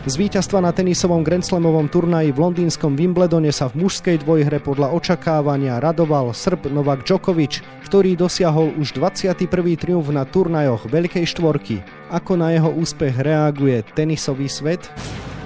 Z 0.00 0.16
víťazstva 0.16 0.64
na 0.64 0.72
tenisovom 0.72 1.20
Grandslamovom 1.20 1.84
turnaji 1.92 2.32
v 2.32 2.40
londýnskom 2.40 2.96
Wimbledone 2.96 3.52
sa 3.52 3.68
v 3.68 3.84
mužskej 3.84 4.24
dvojhre 4.24 4.56
podľa 4.56 4.96
očakávania 4.96 5.76
radoval 5.76 6.32
Srb 6.32 6.72
Novak 6.72 7.04
Djokovic, 7.04 7.60
ktorý 7.84 8.16
dosiahol 8.16 8.72
už 8.80 8.96
21. 8.96 9.44
triumf 9.76 10.08
na 10.08 10.24
turnajoch 10.24 10.88
Veľkej 10.88 11.28
štvorky. 11.28 11.84
Ako 12.08 12.40
na 12.40 12.48
jeho 12.48 12.72
úspech 12.72 13.12
reaguje 13.12 13.84
tenisový 13.92 14.48
svet? 14.48 14.88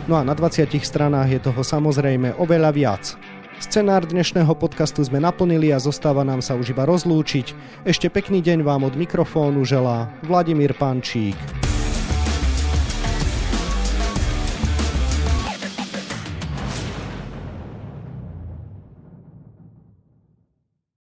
No 0.07 0.15
a 0.15 0.23
na 0.23 0.39
20 0.39 0.71
stranách 0.87 1.35
je 1.35 1.41
toho 1.43 1.59
samozrejme 1.59 2.39
oveľa 2.39 2.71
viac. 2.71 3.19
Scenár 3.59 4.07
dnešného 4.07 4.55
podcastu 4.55 5.03
sme 5.03 5.19
naplnili 5.19 5.75
a 5.75 5.83
zostáva 5.83 6.23
nám 6.23 6.39
sa 6.39 6.55
už 6.55 6.79
iba 6.79 6.87
rozlúčiť. 6.87 7.51
Ešte 7.83 8.07
pekný 8.07 8.39
deň 8.39 8.63
vám 8.63 8.87
od 8.87 8.95
mikrofónu 8.95 9.67
želá 9.67 10.15
Vladimír 10.23 10.79
Pančík. 10.79 11.74